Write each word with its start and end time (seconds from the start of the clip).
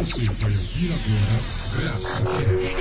Você 0.00 0.24
vai 0.24 0.50
ouvir 0.50 0.92
agora 0.94 1.36
Graça 1.76 2.22
Cast. 2.24 2.76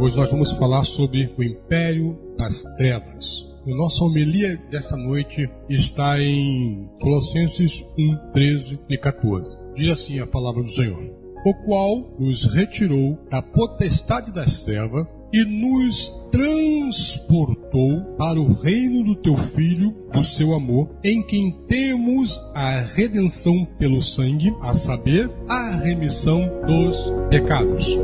Hoje 0.00 0.16
nós 0.16 0.30
vamos 0.32 0.50
falar 0.52 0.84
sobre 0.84 1.32
o 1.38 1.44
Império 1.44 2.18
das 2.36 2.64
Trevas. 2.76 3.54
E 3.64 3.72
nossa 3.72 4.02
homilia 4.02 4.56
dessa 4.72 4.96
noite 4.96 5.48
está 5.68 6.20
em 6.20 6.90
Colossenses 7.00 7.84
1, 7.96 8.32
13 8.32 8.80
e 8.88 8.98
14. 8.98 9.72
Diz 9.76 9.88
assim 9.92 10.18
a 10.18 10.26
palavra 10.26 10.64
do 10.64 10.70
Senhor: 10.70 11.00
O 11.46 11.54
qual 11.64 12.16
nos 12.18 12.44
retirou 12.52 13.16
da 13.30 13.40
potestade 13.40 14.32
das 14.32 14.64
trevas 14.64 15.06
e 15.32 15.44
nos 15.44 16.10
transportou 16.30 18.04
para 18.16 18.40
o 18.40 18.52
reino 18.52 19.04
do 19.04 19.16
teu 19.16 19.36
Filho, 19.36 19.94
do 20.12 20.24
seu 20.24 20.54
amor, 20.54 20.88
em 21.04 21.22
quem 21.22 21.50
temos 21.66 22.40
a 22.54 22.80
redenção 22.80 23.66
pelo 23.78 24.02
sangue, 24.02 24.54
a 24.60 24.74
saber, 24.74 25.30
a 25.48 25.70
remissão 25.76 26.40
dos 26.66 27.12
pecados. 27.28 27.96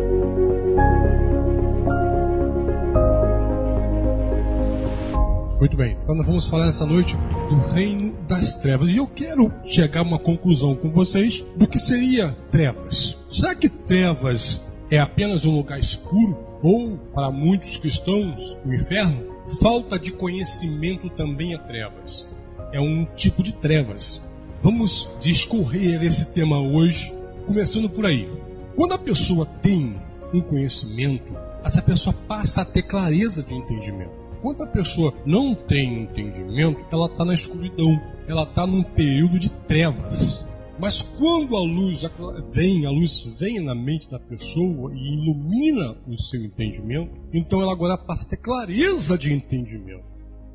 Muito 5.64 5.78
bem, 5.78 5.96
então 6.02 6.14
nós 6.14 6.26
vamos 6.26 6.46
falar 6.46 6.68
essa 6.68 6.84
noite 6.84 7.16
do 7.48 7.58
reino 7.74 8.18
das 8.28 8.54
trevas. 8.56 8.90
E 8.90 8.98
eu 8.98 9.06
quero 9.06 9.50
chegar 9.64 10.00
a 10.00 10.02
uma 10.02 10.18
conclusão 10.18 10.74
com 10.74 10.90
vocês 10.90 11.42
do 11.56 11.66
que 11.66 11.78
seria 11.78 12.36
trevas. 12.50 13.16
Será 13.30 13.54
que 13.54 13.70
trevas 13.70 14.66
é 14.90 14.98
apenas 14.98 15.46
um 15.46 15.56
lugar 15.56 15.80
escuro? 15.80 16.43
Ou, 16.64 16.96
para 17.14 17.30
muitos 17.30 17.76
cristãos, 17.76 18.56
o 18.64 18.72
inferno? 18.72 19.22
Falta 19.60 19.98
de 19.98 20.10
conhecimento 20.10 21.10
também 21.10 21.52
é 21.52 21.58
trevas. 21.58 22.30
É 22.72 22.80
um 22.80 23.04
tipo 23.04 23.42
de 23.42 23.52
trevas. 23.52 24.26
Vamos 24.62 25.10
discorrer 25.20 26.02
esse 26.02 26.32
tema 26.32 26.58
hoje, 26.58 27.12
começando 27.46 27.90
por 27.90 28.06
aí. 28.06 28.30
Quando 28.74 28.94
a 28.94 28.98
pessoa 28.98 29.44
tem 29.44 29.94
um 30.32 30.40
conhecimento, 30.40 31.36
essa 31.62 31.82
pessoa 31.82 32.16
passa 32.26 32.62
a 32.62 32.64
ter 32.64 32.84
clareza 32.84 33.42
de 33.42 33.52
entendimento. 33.52 34.12
Quando 34.40 34.64
a 34.64 34.66
pessoa 34.66 35.12
não 35.26 35.54
tem 35.54 36.04
entendimento, 36.04 36.80
ela 36.90 37.08
está 37.08 37.26
na 37.26 37.34
escuridão, 37.34 38.00
ela 38.26 38.44
está 38.44 38.66
num 38.66 38.82
período 38.82 39.38
de 39.38 39.50
trevas. 39.50 40.43
Mas 40.78 41.00
quando 41.00 41.56
a 41.56 41.62
luz 41.62 42.04
vem, 42.50 42.84
a 42.84 42.90
luz 42.90 43.36
vem 43.38 43.60
na 43.60 43.74
mente 43.74 44.10
da 44.10 44.18
pessoa 44.18 44.92
e 44.92 45.14
ilumina 45.14 45.96
o 46.06 46.16
seu 46.16 46.44
entendimento, 46.44 47.12
então 47.32 47.62
ela 47.62 47.72
agora 47.72 47.96
passa 47.96 48.26
a 48.26 48.30
ter 48.30 48.38
clareza 48.38 49.16
de 49.16 49.32
entendimento. 49.32 50.04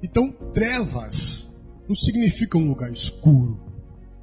Então, 0.03 0.31
trevas 0.53 1.58
não 1.88 1.95
significa 1.95 2.58
um 2.58 2.67
lugar 2.67 2.92
escuro. 2.92 3.59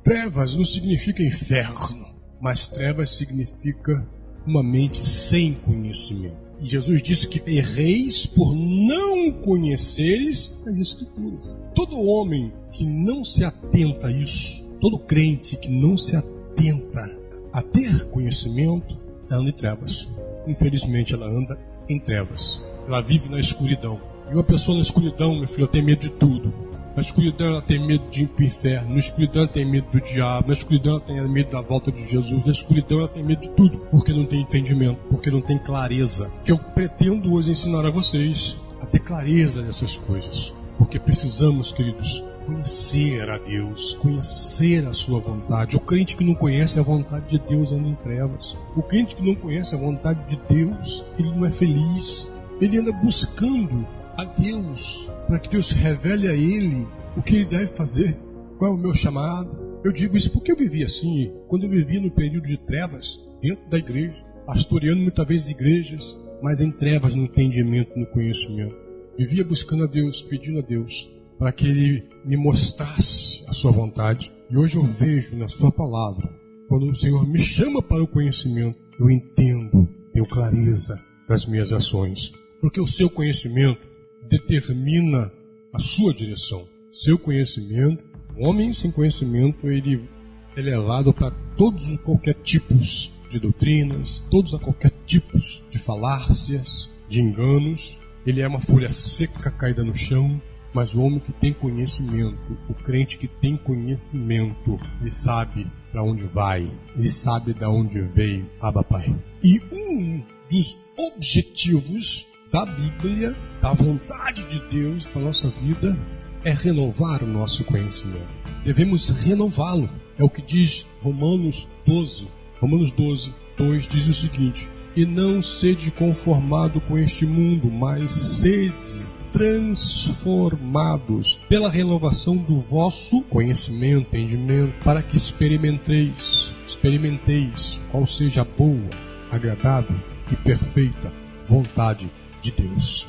Trevas 0.03 0.55
não 0.55 0.65
significa 0.65 1.23
inferno. 1.23 2.07
Mas 2.41 2.69
trevas 2.69 3.11
significa 3.11 4.09
uma 4.47 4.63
mente 4.63 5.07
sem 5.07 5.55
conhecimento. 5.55 6.41
E 6.61 6.69
Jesus 6.69 7.03
disse 7.03 7.29
que 7.29 7.43
erreis 7.51 8.25
por 8.25 8.55
não 8.55 9.33
conheceres 9.33 10.63
as 10.67 10.79
Escrituras. 10.79 11.57
Todo 11.75 12.01
homem 12.01 12.53
que 12.73 12.85
não 12.85 13.25
se 13.25 13.45
atenta 13.45 14.07
a 14.07 14.13
isso, 14.13 14.65
todo 14.81 14.99
crente 14.99 15.57
que 15.57 15.69
não 15.69 15.97
se 15.97 16.17
atenta 16.17 17.19
a 17.53 17.63
ter 17.63 18.05
conhecimento, 18.11 18.99
anda 19.31 19.49
em 19.49 19.53
trevas. 19.53 20.19
Infelizmente, 20.47 21.15
ela 21.15 21.27
anda 21.27 21.59
em 21.89 21.99
trevas. 21.99 22.65
Ela 22.87 23.01
vive 23.01 23.29
na 23.29 23.41
escuridão. 23.41 24.01
E 24.31 24.35
uma 24.35 24.45
pessoa 24.45 24.77
na 24.77 24.83
escuridão, 24.83 25.35
meu 25.35 25.49
filho, 25.49 25.67
tem 25.67 25.83
medo 25.83 26.01
de 26.01 26.11
tudo. 26.11 26.53
Na 26.97 27.03
escuridão 27.03 27.49
ela 27.49 27.63
tem 27.63 27.87
medo 27.87 28.09
de 28.11 28.23
ir 28.23 28.29
para 28.29 28.43
o 28.43 28.47
inferno. 28.47 28.91
Na 28.95 28.99
escuridão 28.99 29.43
ela 29.43 29.53
tem 29.53 29.71
medo 29.71 29.87
do 29.91 30.01
diabo. 30.01 30.49
Na 30.49 30.55
escuridão 30.55 30.93
ela 30.93 31.01
tem 31.01 31.29
medo 31.29 31.51
da 31.51 31.61
volta 31.61 31.93
de 31.93 32.07
Jesus. 32.07 32.45
Na 32.47 32.53
escuridão 32.53 33.01
ela 33.01 33.09
tem 33.09 33.23
medo 33.23 33.43
de 33.43 33.51
tudo. 33.51 33.79
Porque 33.91 34.15
não 34.15 34.25
tem 34.25 34.41
entendimento. 34.41 34.99
Porque 35.11 35.31
não 35.31 35.43
tem 35.43 35.59
clareza. 35.59 36.33
Que 36.43 36.53
eu 36.53 36.59
pretendo 36.59 37.34
hoje 37.34 37.53
ensinar 37.53 37.84
a 37.84 37.91
vocês 37.91 38.62
a 38.81 38.87
ter 38.87 39.00
clareza 39.00 39.61
dessas 39.61 39.99
coisas. 39.99 40.55
Porque 40.79 40.99
precisamos, 40.99 41.71
queridos, 41.71 42.25
conhecer 42.47 43.29
a 43.29 43.39
Deus, 43.39 43.95
conhecer 43.95 44.87
a 44.87 44.93
sua 44.93 45.19
vontade. 45.19 45.77
O 45.77 45.81
crente 45.81 46.17
que 46.17 46.25
não 46.25 46.34
conhece 46.34 46.79
a 46.79 46.83
vontade 46.83 47.29
de 47.29 47.39
Deus 47.47 47.73
anda 47.73 47.89
em 47.89 47.95
trevas. 47.97 48.57
O 48.77 48.83
crente 48.83 49.17
que 49.17 49.27
não 49.27 49.34
conhece 49.34 49.75
a 49.75 49.79
vontade 49.79 50.25
de 50.29 50.41
Deus, 50.49 51.05
ele 51.19 51.31
não 51.31 51.45
é 51.45 51.51
feliz. 51.51 52.33
Ele 52.61 52.79
anda 52.79 52.93
buscando 52.93 53.87
a 54.17 54.25
Deus, 54.25 55.11
para 55.27 55.39
que 55.39 55.51
Deus 55.51 55.73
revele 55.73 56.29
a 56.29 56.33
ele 56.33 56.87
o 57.17 57.23
que 57.23 57.37
ele 57.37 57.45
deve 57.45 57.67
fazer, 57.69 58.17
qual 58.59 58.73
é 58.73 58.75
o 58.75 58.79
meu 58.79 58.95
chamado. 58.95 59.67
Eu 59.85 59.93
digo 59.93 60.17
isso 60.17 60.33
porque 60.33 60.53
eu 60.53 60.56
vivi 60.56 60.85
assim, 60.85 61.33
quando 61.49 61.65
eu 61.65 61.71
vivi 61.71 62.01
no 62.01 62.11
período 62.11 62.47
de 62.47 62.56
trevas, 62.56 63.21
dentro 63.43 63.69
da 63.69 63.79
igreja, 63.79 64.25
pastoreando 64.47 65.03
muitas 65.03 65.27
vezes 65.27 65.49
igrejas, 65.51 66.19
mas 66.43 66.61
em 66.61 66.71
trevas 66.71 67.15
no 67.15 67.25
entendimento, 67.25 67.99
no 67.99 68.06
conhecimento. 68.06 68.75
Vivia 69.19 69.45
buscando 69.45 69.85
a 69.85 69.87
Deus, 69.87 70.23
pedindo 70.23 70.59
a 70.59 70.62
Deus, 70.62 71.11
para 71.39 71.53
que 71.53 71.67
Ele 71.67 72.09
me 72.25 72.37
mostrasse 72.37 73.45
a 73.49 73.53
Sua 73.53 73.73
vontade. 73.73 74.33
E 74.51 74.57
hoje 74.57 74.77
eu 74.77 74.85
vejo 74.85 75.37
na 75.37 75.49
Sua 75.49 75.71
palavra, 75.71 76.29
quando 76.69 76.91
o 76.91 76.97
Senhor 76.97 77.27
me 77.29 77.39
chama 77.39 77.83
para 77.83 78.03
o 78.03 78.09
conhecimento, 78.09 78.79
eu 78.99 79.11
entendo, 79.11 79.89
tenho 80.13 80.27
clareza 80.27 81.01
das 81.29 81.47
minhas 81.47 81.73
ações. 81.73 82.33
Porque 82.61 82.81
o 82.81 82.87
seu 82.87 83.11
conhecimento 83.11 83.87
determina 84.29 85.31
a 85.73 85.79
sua 85.79 86.15
direção. 86.15 86.67
Seu 86.91 87.19
conhecimento, 87.19 88.03
homem 88.39 88.73
sem 88.73 88.91
conhecimento, 88.91 89.69
ele 89.69 90.09
é 90.57 90.61
levado 90.61 91.13
para 91.13 91.31
todos 91.57 91.89
e 91.89 91.99
qualquer 91.99 92.35
tipos 92.35 93.13
de 93.29 93.39
doutrinas, 93.39 94.25
todos 94.31 94.55
a 94.55 94.59
qualquer 94.59 94.91
tipos 95.05 95.63
de 95.71 95.79
falácias, 95.79 96.93
de 97.09 97.21
enganos. 97.21 98.01
Ele 98.25 98.41
é 98.41 98.49
uma 98.49 98.61
folha 98.61 98.91
seca 98.91 99.51
caída 99.51 99.85
no 99.85 99.95
chão, 99.95 100.41
mas 100.76 100.94
o 100.94 101.00
homem 101.00 101.19
que 101.19 101.32
tem 101.32 101.54
conhecimento, 101.54 102.37
o 102.69 102.75
crente 102.75 103.16
que 103.16 103.26
tem 103.26 103.56
conhecimento, 103.56 104.78
ele 105.00 105.10
sabe 105.10 105.66
para 105.91 106.03
onde 106.03 106.25
vai, 106.25 106.70
ele 106.94 107.09
sabe 107.09 107.54
de 107.54 107.64
onde 107.64 108.03
veio, 108.03 108.47
Abba 108.60 108.84
Pai. 108.84 109.06
E 109.42 109.59
um 109.72 110.22
dos 110.50 110.76
objetivos 110.98 112.26
da 112.53 112.66
Bíblia, 112.66 113.34
da 113.59 113.72
vontade 113.72 114.44
de 114.44 114.60
Deus 114.69 115.06
para 115.06 115.22
nossa 115.22 115.48
vida, 115.48 115.98
é 116.44 116.53
renovar 116.53 117.22
o 117.22 117.26
nosso 117.26 117.64
conhecimento. 117.64 118.28
Devemos 118.62 119.08
renová-lo. 119.25 119.88
É 120.19 120.25
o 120.25 120.28
que 120.28 120.43
diz 120.43 120.87
Romanos 121.00 121.66
12. 121.87 122.28
Romanos 122.60 122.93
12, 122.93 123.32
2 123.56 123.88
diz 123.88 124.06
o 124.08 124.14
seguinte: 124.14 124.69
E 124.94 125.06
não 125.06 125.41
sede 125.41 125.91
conformado 125.91 126.82
com 126.82 126.98
este 126.98 127.25
mundo, 127.25 127.70
mas 127.70 128.10
sede 128.10 129.06
transformados 129.37 131.39
pela 131.47 131.69
renovação 131.69 132.39
do 132.39 132.59
vosso 132.59 133.21
conhecimento, 133.25 134.17
entendimento, 134.17 134.83
para 134.83 135.03
que 135.03 135.15
experimenteis, 135.15 136.55
experimenteis 136.67 137.79
qual 137.91 138.07
seja 138.07 138.41
a 138.41 138.45
boa, 138.45 138.89
agradável 139.31 139.95
e 140.33 140.37
perfeita 140.37 141.13
vontade 141.47 142.11
de 142.41 142.51
Deus. 142.51 143.09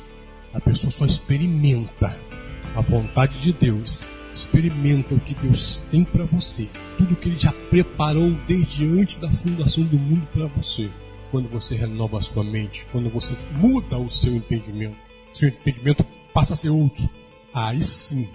A 0.52 0.60
pessoa 0.60 0.90
só 0.90 1.06
experimenta 1.06 2.14
a 2.74 2.82
vontade 2.82 3.40
de 3.40 3.54
Deus, 3.54 4.06
experimenta 4.30 5.14
o 5.14 5.20
que 5.20 5.34
Deus 5.34 5.78
tem 5.90 6.04
para 6.04 6.26
você, 6.26 6.68
tudo 6.98 7.16
que 7.16 7.30
Ele 7.30 7.38
já 7.38 7.54
preparou 7.70 8.32
desde 8.46 8.84
antes 8.84 9.16
da 9.16 9.30
fundação 9.30 9.82
do 9.84 9.98
mundo 9.98 10.28
para 10.34 10.46
você. 10.48 10.90
Quando 11.30 11.48
você 11.48 11.74
renova 11.74 12.18
a 12.18 12.20
sua 12.20 12.44
mente, 12.44 12.86
quando 12.92 13.08
você 13.08 13.34
muda 13.52 13.98
o 13.98 14.10
seu 14.10 14.36
entendimento, 14.36 14.98
seu 15.32 15.48
entendimento 15.48 16.04
passa 16.32 16.54
a 16.54 16.56
ser 16.56 16.70
outro. 16.70 17.08
Aí 17.52 17.82
sim, 17.82 18.28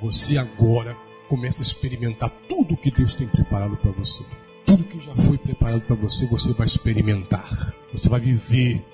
você 0.00 0.38
agora 0.38 0.96
começa 1.28 1.62
a 1.62 1.66
experimentar 1.66 2.30
tudo 2.48 2.76
que 2.76 2.90
Deus 2.90 3.14
tem 3.14 3.28
preparado 3.28 3.76
para 3.76 3.92
você. 3.92 4.24
Tudo 4.64 4.84
que 4.84 5.00
já 5.00 5.14
foi 5.14 5.38
preparado 5.38 5.82
para 5.82 5.96
você, 5.96 6.26
você 6.26 6.52
vai 6.52 6.66
experimentar. 6.66 7.48
Você 7.92 8.08
vai 8.08 8.20
viver 8.20 8.84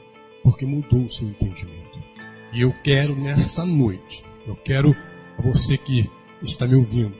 porque 0.42 0.66
mudou 0.66 1.04
o 1.04 1.10
seu 1.10 1.28
entendimento. 1.28 2.02
E 2.52 2.60
eu 2.60 2.72
quero 2.84 3.16
nessa 3.16 3.64
noite, 3.64 4.24
eu 4.46 4.54
quero 4.54 4.94
você 5.42 5.76
que 5.76 6.08
está 6.42 6.66
me 6.66 6.76
ouvindo, 6.76 7.14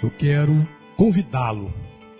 eu 0.00 0.10
quero 0.10 0.68
convidá-lo 0.96 1.72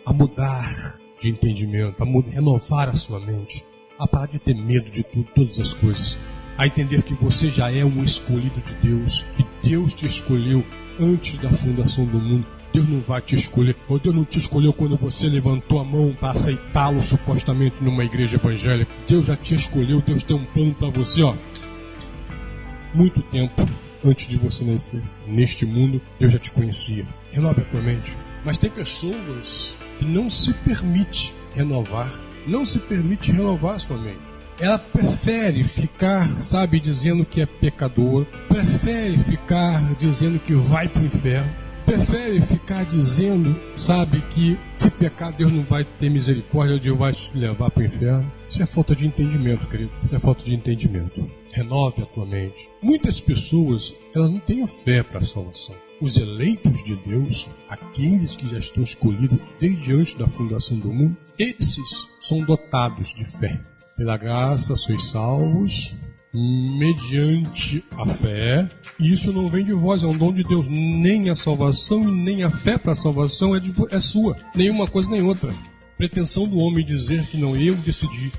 a 0.05 0.13
mudar 0.13 0.75
de 1.21 1.29
entendimento, 1.29 2.03
a 2.03 2.07
renovar 2.31 2.89
a 2.89 2.97
sua 2.97 3.21
mente, 3.21 3.65
a 3.99 4.09
parar 4.09 4.27
de 4.27 4.39
ter 4.39 4.55
medo 4.55 4.91
de 4.91 5.05
tudo, 5.05 5.29
todas 5.35 5.61
as 5.61 5.73
coisas, 5.75 6.19
a 6.59 6.67
entender 6.67 7.03
que 7.03 7.15
você 7.15 7.51
já 7.51 7.71
é 7.71 7.85
um 7.85 8.03
escolhido 8.03 8.61
de 8.61 8.75
Deus, 8.75 9.25
que 9.37 9.47
Deus 9.69 9.95
te 9.95 10.07
escolheu 10.07 10.65
antes 10.99 11.37
da 11.37 11.51
fundação 11.51 12.07
do 12.07 12.19
mundo 12.19 12.47
Deus 12.77 12.89
não 12.91 13.01
vai 13.01 13.23
te 13.23 13.35
escolher. 13.35 13.75
Ou 13.89 13.99
Deus 13.99 14.15
não 14.15 14.25
te 14.27 14.39
escolheu 14.39 14.71
quando 14.71 14.99
você 14.99 15.29
levantou 15.29 15.81
a 15.81 15.85
mão 15.85 16.15
para 16.21 16.33
aceitá-lo 16.33 17.03
supostamente 17.03 17.83
numa 17.83 18.05
igreja 18.05 18.37
evangélica. 18.37 18.93
Deus 19.09 19.25
já 19.25 19.35
te 19.35 19.55
escolheu. 19.55 20.03
Deus 20.03 20.23
tem 20.23 20.37
um 20.37 20.45
plano 20.45 20.75
para 20.75 20.91
você, 20.91 21.23
ó. 21.23 21.35
Muito 22.95 23.23
tempo 23.23 23.67
antes 24.05 24.29
de 24.29 24.37
você 24.37 24.63
nascer. 24.63 25.03
Neste 25.27 25.65
mundo, 25.65 26.03
Deus 26.19 26.33
já 26.33 26.39
te 26.39 26.53
conhecia. 26.53 27.07
Renove 27.33 27.63
a 27.63 27.65
tua 27.65 27.81
mente. 27.81 28.15
Mas 28.45 28.59
tem 28.59 28.69
pessoas 28.69 29.79
que 29.99 30.05
não 30.05 30.29
se 30.29 30.53
permite 30.53 31.35
renovar, 31.55 32.13
não 32.47 32.67
se 32.67 32.79
permite 32.81 33.33
renovar 33.33 33.77
a 33.77 33.79
sua 33.79 33.97
mente. 33.97 34.36
Ela 34.59 34.79
prefere 34.79 35.63
ficar, 35.63 36.27
sabe, 36.29 36.81
dizendo 36.81 37.27
que 37.27 37.43
é 37.43 37.47
pecador, 37.47 38.27
prefere 38.49 39.19
ficar 39.19 39.95
dizendo 39.97 40.39
que 40.39 40.55
vai 40.55 40.89
para 40.89 41.03
o 41.03 41.07
inferno, 41.07 41.55
prefere 41.85 42.41
ficar 42.41 42.85
dizendo, 42.85 43.55
sabe, 43.75 44.23
que 44.23 44.59
se 44.75 44.91
pecar 44.91 45.33
Deus 45.33 45.53
não 45.53 45.63
vai 45.63 45.85
ter 45.85 46.09
misericórdia, 46.09 46.79
Deus 46.79 46.99
vai 46.99 47.13
te 47.13 47.37
levar 47.37 47.71
para 47.71 47.83
o 47.83 47.87
inferno. 47.87 48.33
Isso 48.49 48.63
é 48.63 48.67
falta 48.67 48.97
de 48.97 49.07
entendimento, 49.07 49.69
querido. 49.69 49.93
Isso 50.03 50.17
é 50.17 50.19
falta 50.19 50.45
de 50.45 50.55
entendimento. 50.55 51.31
Renove 51.53 52.03
a 52.03 52.07
tua 52.07 52.25
mente. 52.25 52.69
Muitas 52.83 53.21
pessoas, 53.21 53.95
elas 54.15 54.31
não 54.31 54.41
têm 54.41 54.67
fé 54.67 55.03
para 55.03 55.21
a 55.21 55.25
salvação. 55.25 55.75
Os 56.01 56.17
eleitos 56.17 56.83
de 56.83 56.97
Deus, 56.97 57.49
aqueles 57.69 58.37
que 58.37 58.49
já 58.49 58.59
estão 58.59 58.83
escolhidos 58.83 59.39
desde 59.61 59.93
antes 59.93 60.15
da 60.15 60.27
fundação 60.27 60.79
do 60.79 60.93
mundo, 60.93 61.17
esses 61.39 62.09
são 62.21 62.41
dotados 62.41 63.15
de 63.15 63.25
fé. 63.25 63.61
Pela 63.97 64.19
graça 64.19 64.77
sois 64.77 65.05
salvos, 65.11 65.95
mediante 66.33 67.83
a 67.93 68.07
fé. 68.07 68.69
E 69.01 69.11
isso 69.11 69.33
não 69.33 69.49
vem 69.49 69.65
de 69.65 69.73
vós, 69.73 70.03
é 70.03 70.07
um 70.07 70.17
dom 70.17 70.35
de 70.35 70.45
Deus. 70.45 70.69
Nem 70.69 71.31
a 71.31 71.37
salvação 71.37 72.03
e 72.03 72.13
nem 72.13 72.43
a 72.43 72.51
fé 72.51 72.77
para 72.77 72.93
a 72.93 72.97
salvação 72.97 73.57
é, 73.57 73.61
de, 73.61 73.73
é 73.91 73.99
sua. 73.99 74.37
Nenhuma 74.55 74.87
coisa 74.87 75.11
nem 75.11 75.23
outra. 75.23 75.53
Pretensão 75.97 76.47
do 76.47 76.59
homem 76.59 76.85
dizer 76.85 77.27
que 77.27 77.39
não 77.39 77.57
eu 77.57 77.75
decidi. 77.77 78.31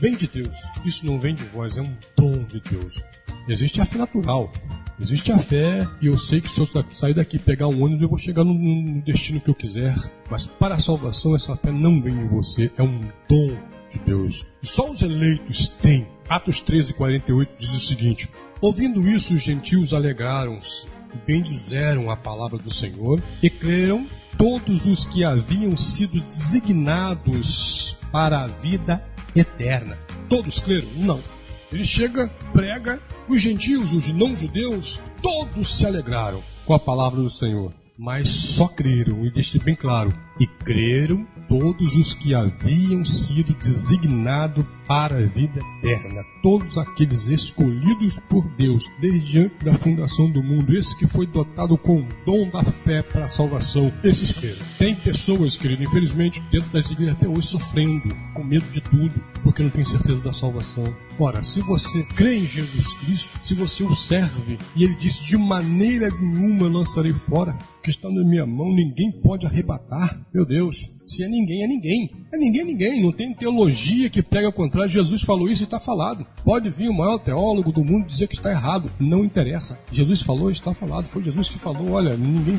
Vem 0.00 0.16
de 0.16 0.26
Deus. 0.26 0.56
Isso 0.84 1.04
não 1.04 1.20
vem 1.20 1.34
de 1.34 1.44
vós, 1.44 1.76
é 1.76 1.82
um 1.82 1.94
dom 2.16 2.42
de 2.44 2.60
Deus. 2.60 3.04
Existe 3.46 3.82
a 3.82 3.84
fé 3.84 3.98
natural. 3.98 4.50
Existe 4.98 5.30
a 5.30 5.38
fé 5.38 5.86
e 6.00 6.06
eu 6.06 6.16
sei 6.16 6.40
que 6.40 6.48
se 6.48 6.58
eu 6.58 6.68
sair 6.90 7.12
daqui 7.12 7.38
pegar 7.38 7.66
um 7.66 7.82
ônibus 7.82 8.02
eu 8.02 8.08
vou 8.08 8.18
chegar 8.18 8.44
no, 8.44 8.54
no 8.54 9.02
destino 9.02 9.40
que 9.40 9.50
eu 9.50 9.54
quiser. 9.54 9.94
Mas 10.30 10.46
para 10.46 10.76
a 10.76 10.80
salvação 10.80 11.36
essa 11.36 11.54
fé 11.56 11.70
não 11.70 12.00
vem 12.00 12.16
de 12.16 12.28
você, 12.28 12.70
é 12.78 12.82
um 12.82 13.00
dom 13.28 13.58
de 13.92 13.98
Deus. 14.00 14.46
E 14.62 14.66
só 14.66 14.90
os 14.90 15.02
eleitos 15.02 15.68
têm 15.68 16.06
Atos 16.28 16.60
13, 16.60 16.94
48 16.94 17.52
diz 17.58 17.74
o 17.74 17.80
seguinte: 17.80 18.28
Ouvindo 18.60 19.06
isso, 19.06 19.34
os 19.34 19.42
gentios 19.42 19.92
alegraram-se 19.92 20.86
e 21.14 21.18
bendizeram 21.26 22.10
a 22.10 22.16
palavra 22.16 22.58
do 22.58 22.72
Senhor 22.72 23.22
e 23.42 23.50
creram 23.50 24.06
todos 24.38 24.86
os 24.86 25.04
que 25.04 25.24
haviam 25.24 25.76
sido 25.76 26.20
designados 26.22 27.96
para 28.10 28.40
a 28.40 28.46
vida 28.46 29.04
eterna. 29.36 29.98
Todos 30.28 30.58
creram? 30.58 30.88
Não. 30.96 31.22
Ele 31.70 31.84
chega, 31.84 32.28
prega, 32.52 33.00
os 33.28 33.40
gentios, 33.40 33.92
os 33.92 34.08
não-judeus, 34.08 35.00
todos 35.22 35.74
se 35.74 35.86
alegraram 35.86 36.42
com 36.64 36.74
a 36.74 36.78
palavra 36.78 37.20
do 37.20 37.30
Senhor, 37.30 37.72
mas 37.98 38.28
só 38.28 38.68
creram, 38.68 39.24
e 39.24 39.30
deixe 39.30 39.58
bem 39.58 39.74
claro, 39.74 40.12
e 40.40 40.46
creram 40.46 41.26
todos 41.52 41.96
os 41.96 42.14
que 42.14 42.34
haviam 42.34 43.04
sido 43.04 43.52
designados 43.52 44.64
para 44.88 45.16
a 45.16 45.26
vida 45.26 45.60
eterna, 45.82 46.24
todos 46.42 46.78
aqueles 46.78 47.28
escolhidos 47.28 48.18
por 48.26 48.48
Deus 48.56 48.90
desde 48.98 49.38
antes 49.38 49.58
da 49.62 49.74
fundação 49.74 50.30
do 50.30 50.42
mundo, 50.42 50.74
esse 50.74 50.96
que 50.96 51.06
foi 51.06 51.26
dotado 51.26 51.76
com 51.76 52.00
o 52.00 52.08
dom 52.24 52.48
da 52.48 52.64
fé 52.64 53.02
para 53.02 53.26
a 53.26 53.28
salvação, 53.28 53.92
esses 54.02 54.32
creram. 54.32 54.64
Tem 54.78 54.94
pessoas, 54.94 55.58
querido, 55.58 55.84
infelizmente, 55.84 56.42
dentro 56.50 56.70
das 56.70 56.90
igrejas 56.90 57.16
até 57.16 57.28
hoje 57.28 57.48
sofrendo, 57.48 58.16
com 58.32 58.42
medo 58.42 58.66
de 58.70 58.80
tudo, 58.80 59.12
porque 59.42 59.62
não 59.62 59.70
tem 59.70 59.84
certeza 59.84 60.22
da 60.22 60.32
salvação. 60.32 60.84
Ora, 61.22 61.40
se 61.40 61.60
você 61.60 62.02
crê 62.02 62.38
em 62.38 62.44
Jesus 62.44 62.94
Cristo, 62.94 63.38
se 63.40 63.54
você 63.54 63.84
o 63.84 63.94
serve, 63.94 64.58
e 64.74 64.82
ele 64.82 64.96
disse: 64.96 65.24
de 65.24 65.38
maneira 65.38 66.08
nenhuma 66.10 66.66
lançarei 66.66 67.12
fora, 67.12 67.56
que 67.80 67.90
está 67.90 68.10
na 68.10 68.24
minha 68.24 68.44
mão, 68.44 68.74
ninguém 68.74 69.12
pode 69.12 69.46
arrebatar. 69.46 70.20
Meu 70.34 70.44
Deus, 70.44 70.98
se 71.04 71.22
é 71.22 71.28
ninguém, 71.28 71.62
é 71.62 71.68
ninguém. 71.68 72.10
É 72.32 72.36
ninguém, 72.36 72.62
é 72.62 72.64
ninguém. 72.64 73.02
Não 73.02 73.12
tem 73.12 73.32
teologia 73.32 74.10
que 74.10 74.20
prega 74.20 74.48
ao 74.48 74.52
contrário. 74.52 74.90
Jesus 74.90 75.22
falou 75.22 75.48
isso 75.48 75.62
e 75.62 75.64
está 75.64 75.78
falado. 75.78 76.26
Pode 76.44 76.68
vir 76.70 76.88
o 76.88 76.92
maior 76.92 77.18
teólogo 77.18 77.70
do 77.70 77.84
mundo 77.84 78.04
dizer 78.04 78.26
que 78.26 78.34
está 78.34 78.50
errado. 78.50 78.90
Não 78.98 79.24
interessa. 79.24 79.84
Jesus 79.92 80.22
falou 80.22 80.48
e 80.50 80.52
está 80.52 80.74
falado. 80.74 81.06
Foi 81.06 81.22
Jesus 81.22 81.48
que 81.48 81.56
falou: 81.56 81.92
olha, 81.92 82.16
ninguém 82.16 82.56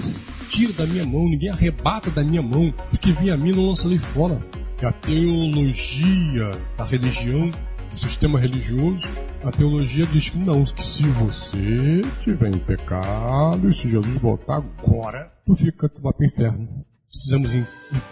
tira 0.50 0.72
da 0.72 0.88
minha 0.88 1.06
mão, 1.06 1.28
ninguém 1.28 1.50
arrebata 1.50 2.10
da 2.10 2.24
minha 2.24 2.42
mão. 2.42 2.74
Os 2.90 2.98
que 2.98 3.12
vêm 3.12 3.30
a 3.30 3.36
mim 3.36 3.52
não 3.52 3.68
lançarei 3.68 3.98
fora. 3.98 4.42
É 4.82 4.86
a 4.86 4.94
teologia 4.94 6.62
da 6.78 6.86
religião 6.86 7.52
o 7.94 7.96
sistema 7.96 8.40
religioso, 8.40 9.08
a 9.44 9.52
teologia 9.52 10.08
diz 10.08 10.30
que 10.30 10.38
não, 10.40 10.64
que 10.64 10.86
se 10.86 11.04
você 11.04 12.02
tiver 12.22 12.50
em 12.50 12.58
pecado 12.58 13.70
e 13.70 13.74
se 13.74 13.88
Jesus 13.90 14.18
voltar 14.18 14.58
agora, 14.58 15.32
tu 15.46 15.56
fica, 15.56 15.88
tu 15.88 16.02
vai 16.02 16.12
para 16.12 16.24
o 16.24 16.28
inferno. 16.28 16.86
Precisamos 17.08 17.52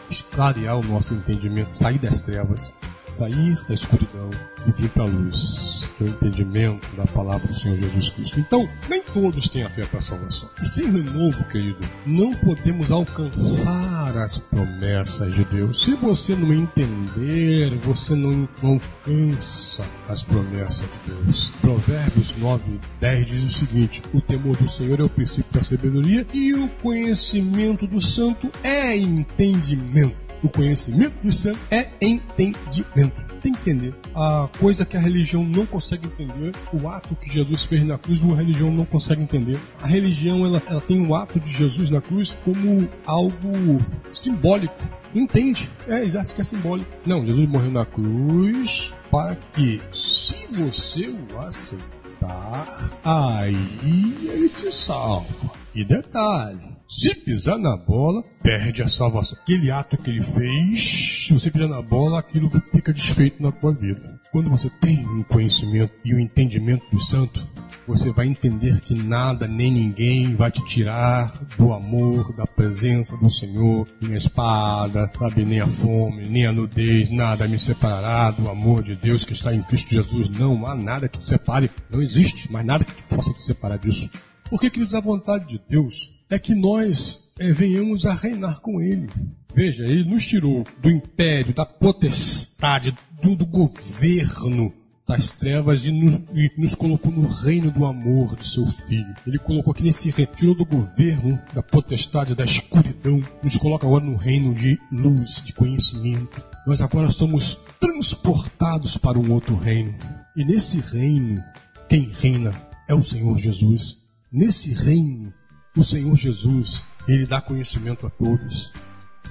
esclarear 0.08 0.78
o 0.78 0.84
nosso 0.84 1.16
entendimento, 1.16 1.72
sair 1.72 1.98
das 1.98 2.22
trevas, 2.22 2.72
sair 3.08 3.58
da 3.68 3.74
escuridão 3.74 4.30
e 4.68 4.72
vir 4.80 4.90
para 4.92 5.04
a 5.04 5.08
luz, 5.08 5.90
que 5.98 6.04
é 6.04 6.08
o 6.08 6.10
entendimento 6.12 6.96
da 6.96 7.08
palavra 7.08 7.48
do 7.48 7.54
Senhor 7.56 7.76
Jesus 7.78 8.12
Cristo. 8.12 8.40
Então, 8.40 8.70
nem 8.88 9.02
todos 9.02 9.50
têm 9.50 9.64
a 9.64 9.70
fé 9.72 9.88
para 9.88 9.98
a 9.98 10.04
salvação. 10.04 10.50
E 10.62 10.66
sem 10.68 10.92
renovo, 10.92 11.44
querido, 11.46 11.80
não 12.06 12.36
podemos 12.36 12.92
alcançar 12.92 13.91
as 14.18 14.38
promessas 14.38 15.34
de 15.34 15.44
Deus. 15.46 15.84
Se 15.84 15.96
você 15.96 16.36
não 16.36 16.54
entender, 16.54 17.76
você 17.84 18.16
não, 18.16 18.48
não 18.62 18.80
alcança 19.08 19.86
as 20.08 20.24
promessas 20.24 20.88
de 21.06 21.14
Deus. 21.14 21.52
Provérbios 21.62 22.36
9, 22.38 22.80
10 23.00 23.26
diz 23.26 23.44
o 23.44 23.50
seguinte: 23.50 24.04
O 24.14 24.22
temor 24.22 24.58
do 24.58 24.68
Senhor 24.68 25.00
é 25.00 25.04
o 25.04 25.10
princípio 25.10 25.54
da 25.54 25.64
sabedoria 25.64 26.26
e 26.34 26.54
o 26.54 26.70
conhecimento 26.82 27.88
do 27.88 28.02
santo 28.02 28.52
é 28.64 28.96
entendimento. 28.98 30.21
O 30.44 30.50
conhecimento 30.50 31.14
do 31.24 31.32
santo 31.32 31.60
é 31.70 31.88
entendimento. 32.02 33.26
Tem 33.42 33.54
que 33.54 33.60
entender. 33.60 33.96
A 34.16 34.50
coisa 34.60 34.86
que 34.86 34.98
a 34.98 35.00
religião 35.00 35.44
não 35.44 35.66
consegue 35.66 36.08
entender, 36.08 36.54
o 36.74 36.88
ato 36.88 37.16
que 37.16 37.32
Jesus 37.32 37.64
fez 37.64 37.84
na 37.86 37.98
cruz, 37.98 38.22
a 38.24 38.36
religião 38.36 38.72
não 38.72 38.86
consegue 38.86 39.22
entender. 39.22 39.60
A 39.82 39.88
religião 39.88 40.46
ela, 40.46 40.62
ela 40.68 40.82
tem 40.82 41.06
o 41.06 41.16
ato 41.16 41.40
de 41.40 41.52
Jesus 41.52 41.90
na 41.90 42.02
cruz 42.02 42.38
como 42.44 42.90
algo 43.06 43.86
simbólico. 44.12 44.76
Entende. 45.14 45.70
É, 45.88 46.04
exato 46.04 46.34
que 46.34 46.42
é 46.42 46.44
simbólico. 46.44 46.90
Não, 47.06 47.26
Jesus 47.26 47.48
morreu 47.48 47.72
na 47.72 47.86
cruz 47.86 48.94
para 49.12 49.36
que, 49.36 49.82
se 49.92 50.48
você 50.50 51.08
o 51.32 51.40
aceitar, 51.40 52.92
aí 53.04 54.18
ele 54.24 54.50
te 54.50 54.72
salva. 54.72 55.52
E 55.74 55.86
detalhe, 55.86 56.71
se 56.92 57.16
pisar 57.16 57.58
na 57.58 57.78
bola, 57.78 58.22
perde 58.44 58.84
a 58.84 58.88
salvação. 58.88 59.40
Aquele 59.42 59.72
ato 59.72 59.98
que 59.98 60.10
ele 60.10 60.22
fez, 60.22 61.26
se 61.26 61.34
você 61.34 61.50
pisar 61.50 61.70
na 61.70 61.82
bola, 61.82 62.20
aquilo 62.20 62.50
fica 62.70 62.94
desfeito 62.94 63.42
na 63.42 63.50
tua 63.50 63.74
vida. 63.74 64.20
Quando 64.30 64.50
você 64.50 64.70
tem 64.82 65.00
um 65.08 65.24
conhecimento 65.24 65.94
e 66.04 66.14
um 66.14 66.20
entendimento 66.20 66.84
do 66.92 67.00
santo, 67.00 67.48
você 67.88 68.12
vai 68.12 68.28
entender 68.28 68.82
que 68.82 68.94
nada 68.94 69.48
nem 69.48 69.72
ninguém 69.72 70.36
vai 70.36 70.52
te 70.52 70.64
tirar 70.66 71.32
do 71.58 71.72
amor, 71.72 72.36
da 72.36 72.46
presença 72.46 73.16
do 73.16 73.30
Senhor, 73.30 73.88
nem 74.02 74.14
a 74.14 74.18
espada, 74.18 75.10
sabe, 75.18 75.46
nem 75.46 75.62
a 75.62 75.68
fome, 75.68 76.28
nem 76.28 76.46
a 76.46 76.52
nudez, 76.52 77.10
nada 77.10 77.48
me 77.48 77.58
separará 77.58 78.32
do 78.32 78.50
amor 78.50 78.84
de 78.84 78.98
Deus 78.98 79.24
que 79.24 79.32
está 79.32 79.56
em 79.56 79.64
Cristo 79.64 79.92
Jesus. 79.92 80.30
Não 80.30 80.66
há 80.68 80.76
nada 80.76 81.08
que 81.08 81.20
te 81.20 81.26
separe, 81.26 81.72
não 81.90 82.02
existe 82.02 82.52
mais 82.52 82.66
nada 82.66 82.84
que 82.84 82.94
te 82.94 83.04
possa 83.04 83.34
te 83.34 83.42
separar 83.42 83.78
disso. 83.78 84.10
Porque, 84.50 84.70
queridos, 84.70 84.94
a 84.94 85.00
vontade 85.00 85.48
de 85.48 85.62
Deus 85.70 86.21
é 86.32 86.40
que 86.40 86.56
nós 86.56 87.34
é, 87.38 87.52
venhamos 87.52 88.06
a 88.06 88.14
reinar 88.14 88.62
com 88.62 88.82
Ele. 88.82 89.10
Veja, 89.54 89.84
Ele 89.84 90.10
nos 90.10 90.26
tirou 90.26 90.66
do 90.82 90.90
império, 90.90 91.54
da 91.54 91.66
potestade, 91.66 92.98
do, 93.22 93.36
do 93.36 93.46
governo 93.46 94.74
das 95.06 95.34
trevas 95.34 95.86
e 95.86 95.92
nos, 95.92 96.22
e 96.34 96.50
nos, 96.58 96.74
colocou 96.74 97.12
no 97.12 97.28
reino 97.28 97.70
do 97.70 97.86
amor 97.86 98.34
do 98.38 98.48
seu 98.48 98.66
filho. 98.66 99.14
Ele 99.28 99.38
colocou 99.40 99.74
aqui 99.74 99.84
nesse 99.84 100.10
reino, 100.10 100.32
tirou 100.34 100.56
do 100.56 100.66
governo, 100.66 101.38
da 101.54 101.62
potestade, 101.62 102.34
da 102.34 102.46
escuridão, 102.46 103.22
nos 103.44 103.58
coloca 103.58 103.86
agora 103.86 104.06
no 104.06 104.16
reino 104.16 104.56
de 104.56 104.80
luz, 104.90 105.44
de 105.44 105.52
conhecimento. 105.52 106.42
Nós 106.66 106.80
agora 106.80 107.12
somos 107.12 107.60
transportados 107.78 108.96
para 108.96 109.20
um 109.20 109.34
outro 109.34 109.58
reino. 109.58 109.94
E 110.38 110.46
nesse 110.46 110.80
reino, 110.80 111.44
quem 111.90 112.10
reina 112.10 112.56
é 112.88 112.96
o 112.96 113.04
Senhor 113.04 113.38
Jesus. 113.38 113.98
Nesse 114.32 114.74
reino, 114.74 115.34
o 115.76 115.84
Senhor 115.84 116.16
Jesus, 116.16 116.84
ele 117.08 117.26
dá 117.26 117.42
conhecimento 117.42 118.06
a 118.06 118.10
todos. 118.10 118.72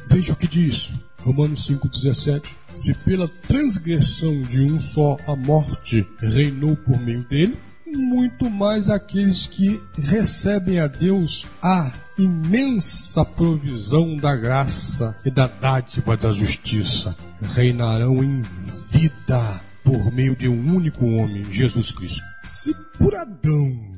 Veja 0.09 0.32
o 0.32 0.37
que 0.37 0.49
diz 0.49 0.92
Romanos 1.23 1.68
5,17. 1.68 2.56
Se 2.75 2.94
pela 2.94 3.28
transgressão 3.28 4.42
de 4.42 4.62
um 4.62 4.78
só 4.78 5.16
a 5.26 5.37
morte 5.37 6.06
reinou 6.18 6.76
por 6.76 6.99
meio 7.00 7.25
dele, 7.28 7.59
muito 7.87 8.49
mais 8.49 8.88
aqueles 8.88 9.47
que 9.47 9.80
recebem 9.99 10.78
a 10.78 10.87
Deus 10.87 11.47
a 11.62 11.92
imensa 12.16 13.25
provisão 13.25 14.16
da 14.16 14.37
graça 14.37 15.18
e 15.25 15.30
da 15.30 15.47
dádiva 15.47 16.16
da 16.16 16.32
justiça 16.32 17.16
reinarão 17.40 18.23
em 18.23 18.42
vida 18.90 19.61
por 19.82 20.12
meio 20.12 20.37
de 20.37 20.49
um 20.49 20.75
único 20.75 21.04
homem, 21.04 21.50
Jesus 21.50 21.90
Cristo. 21.90 22.23
Se 22.42 22.73
por 22.99 23.14
Adão 23.14 23.90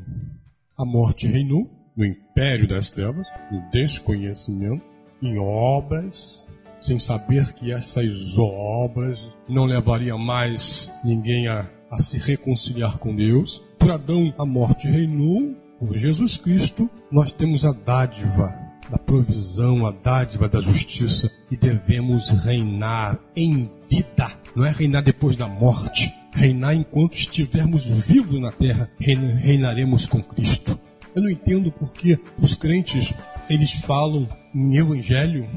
a 0.79 0.85
morte 0.85 1.27
reinou 1.27 1.71
no 1.97 2.05
império 2.33 2.67
das 2.67 2.89
trevas, 2.91 3.27
no 3.51 3.61
desconhecimento, 3.71 4.83
em 5.23 5.39
obras, 5.39 6.51
sem 6.81 6.99
saber 6.99 7.53
que 7.53 7.71
essas 7.71 8.37
obras 8.39 9.37
não 9.49 9.67
levariam 9.67 10.19
mais 10.19 10.91
ninguém 11.05 11.47
a, 11.47 11.71
a 11.91 12.01
se 12.01 12.19
reconciliar 12.19 12.99
com 12.99 13.15
Deus. 13.15 13.63
Por 13.79 13.91
Adão, 13.91 14.35
a 14.39 14.45
morte 14.45 14.89
reinou. 14.89 15.55
Por 15.79 15.97
Jesus 15.97 16.37
Cristo, 16.37 16.89
nós 17.11 17.33
temos 17.33 17.65
a 17.65 17.73
dádiva 17.73 18.57
da 18.89 18.99
provisão, 18.99 19.85
a 19.85 19.91
dádiva 19.91 20.49
da 20.49 20.61
justiça 20.61 21.31
e 21.51 21.57
devemos 21.57 22.31
reinar 22.45 23.19
em 23.35 23.69
vida. 23.91 24.31
Não 24.55 24.65
é 24.65 24.71
reinar 24.71 25.03
depois 25.03 25.35
da 25.37 25.49
morte, 25.49 26.13
reinar 26.33 26.75
enquanto 26.75 27.15
estivermos 27.15 27.85
vivos 27.85 28.41
na 28.41 28.53
terra, 28.53 28.89
reinaremos 28.99 30.07
com 30.07 30.23
Cristo. 30.23 30.79
Eu 31.15 31.23
não 31.23 31.31
entendo 31.31 31.71
porque 31.73 32.19
os 32.39 32.55
crentes 32.55 33.15
eles 33.49 33.73
falam 33.73 34.29
em 34.55 34.77
evangelho. 34.77 35.49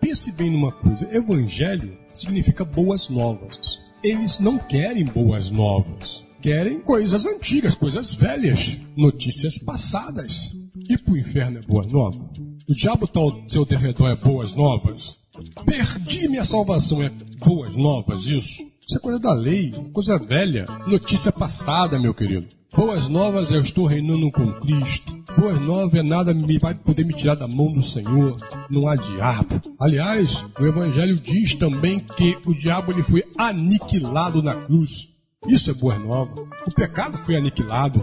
Pense 0.00 0.32
bem 0.32 0.50
numa 0.50 0.72
coisa: 0.72 1.08
evangelho 1.14 1.96
significa 2.12 2.64
boas 2.64 3.08
novas. 3.08 3.80
Eles 4.02 4.38
não 4.38 4.58
querem 4.58 5.04
boas 5.04 5.50
novas, 5.50 6.24
querem 6.40 6.80
coisas 6.80 7.26
antigas, 7.26 7.74
coisas 7.74 8.14
velhas, 8.14 8.78
notícias 8.96 9.58
passadas. 9.58 10.52
E 10.88 10.96
para 10.96 11.14
o 11.14 11.18
inferno 11.18 11.58
é 11.58 11.62
boa 11.62 11.84
nova? 11.84 12.30
O 12.68 12.74
diabo 12.74 13.06
está 13.06 13.18
ao 13.18 13.48
seu 13.48 13.64
derredor 13.64 14.10
é 14.10 14.16
boas 14.16 14.52
novas. 14.52 15.16
Perdi 15.64 16.28
minha 16.28 16.44
salvação 16.44 17.02
é 17.02 17.08
boas 17.44 17.74
novas, 17.74 18.24
isso. 18.24 18.62
Isso 18.86 18.98
é 18.98 19.00
coisa 19.00 19.18
da 19.18 19.32
lei, 19.32 19.72
coisa 19.92 20.16
velha, 20.16 20.66
notícia 20.86 21.32
passada, 21.32 21.98
meu 21.98 22.14
querido. 22.14 22.46
Boas 22.76 23.08
novas, 23.08 23.50
eu 23.50 23.62
estou 23.62 23.86
reinando 23.86 24.30
com 24.30 24.52
Cristo. 24.52 25.16
Boas 25.34 25.58
novas 25.62 25.94
é 25.94 26.02
nada 26.02 26.34
me 26.34 26.58
vai 26.58 26.74
poder 26.74 27.06
me 27.06 27.14
tirar 27.14 27.34
da 27.34 27.48
mão 27.48 27.72
do 27.72 27.80
Senhor. 27.80 28.36
Não 28.68 28.86
há 28.86 28.94
diabo. 28.94 29.62
Aliás, 29.80 30.44
o 30.60 30.66
Evangelho 30.66 31.16
diz 31.16 31.54
também 31.54 31.98
que 32.00 32.36
o 32.44 32.54
diabo 32.54 32.92
ele 32.92 33.02
foi 33.02 33.24
aniquilado 33.38 34.42
na 34.42 34.54
cruz. 34.54 35.08
Isso 35.48 35.70
é 35.70 35.74
boa 35.74 35.98
nova. 35.98 36.34
O 36.66 36.70
pecado 36.70 37.16
foi 37.16 37.36
aniquilado 37.36 38.02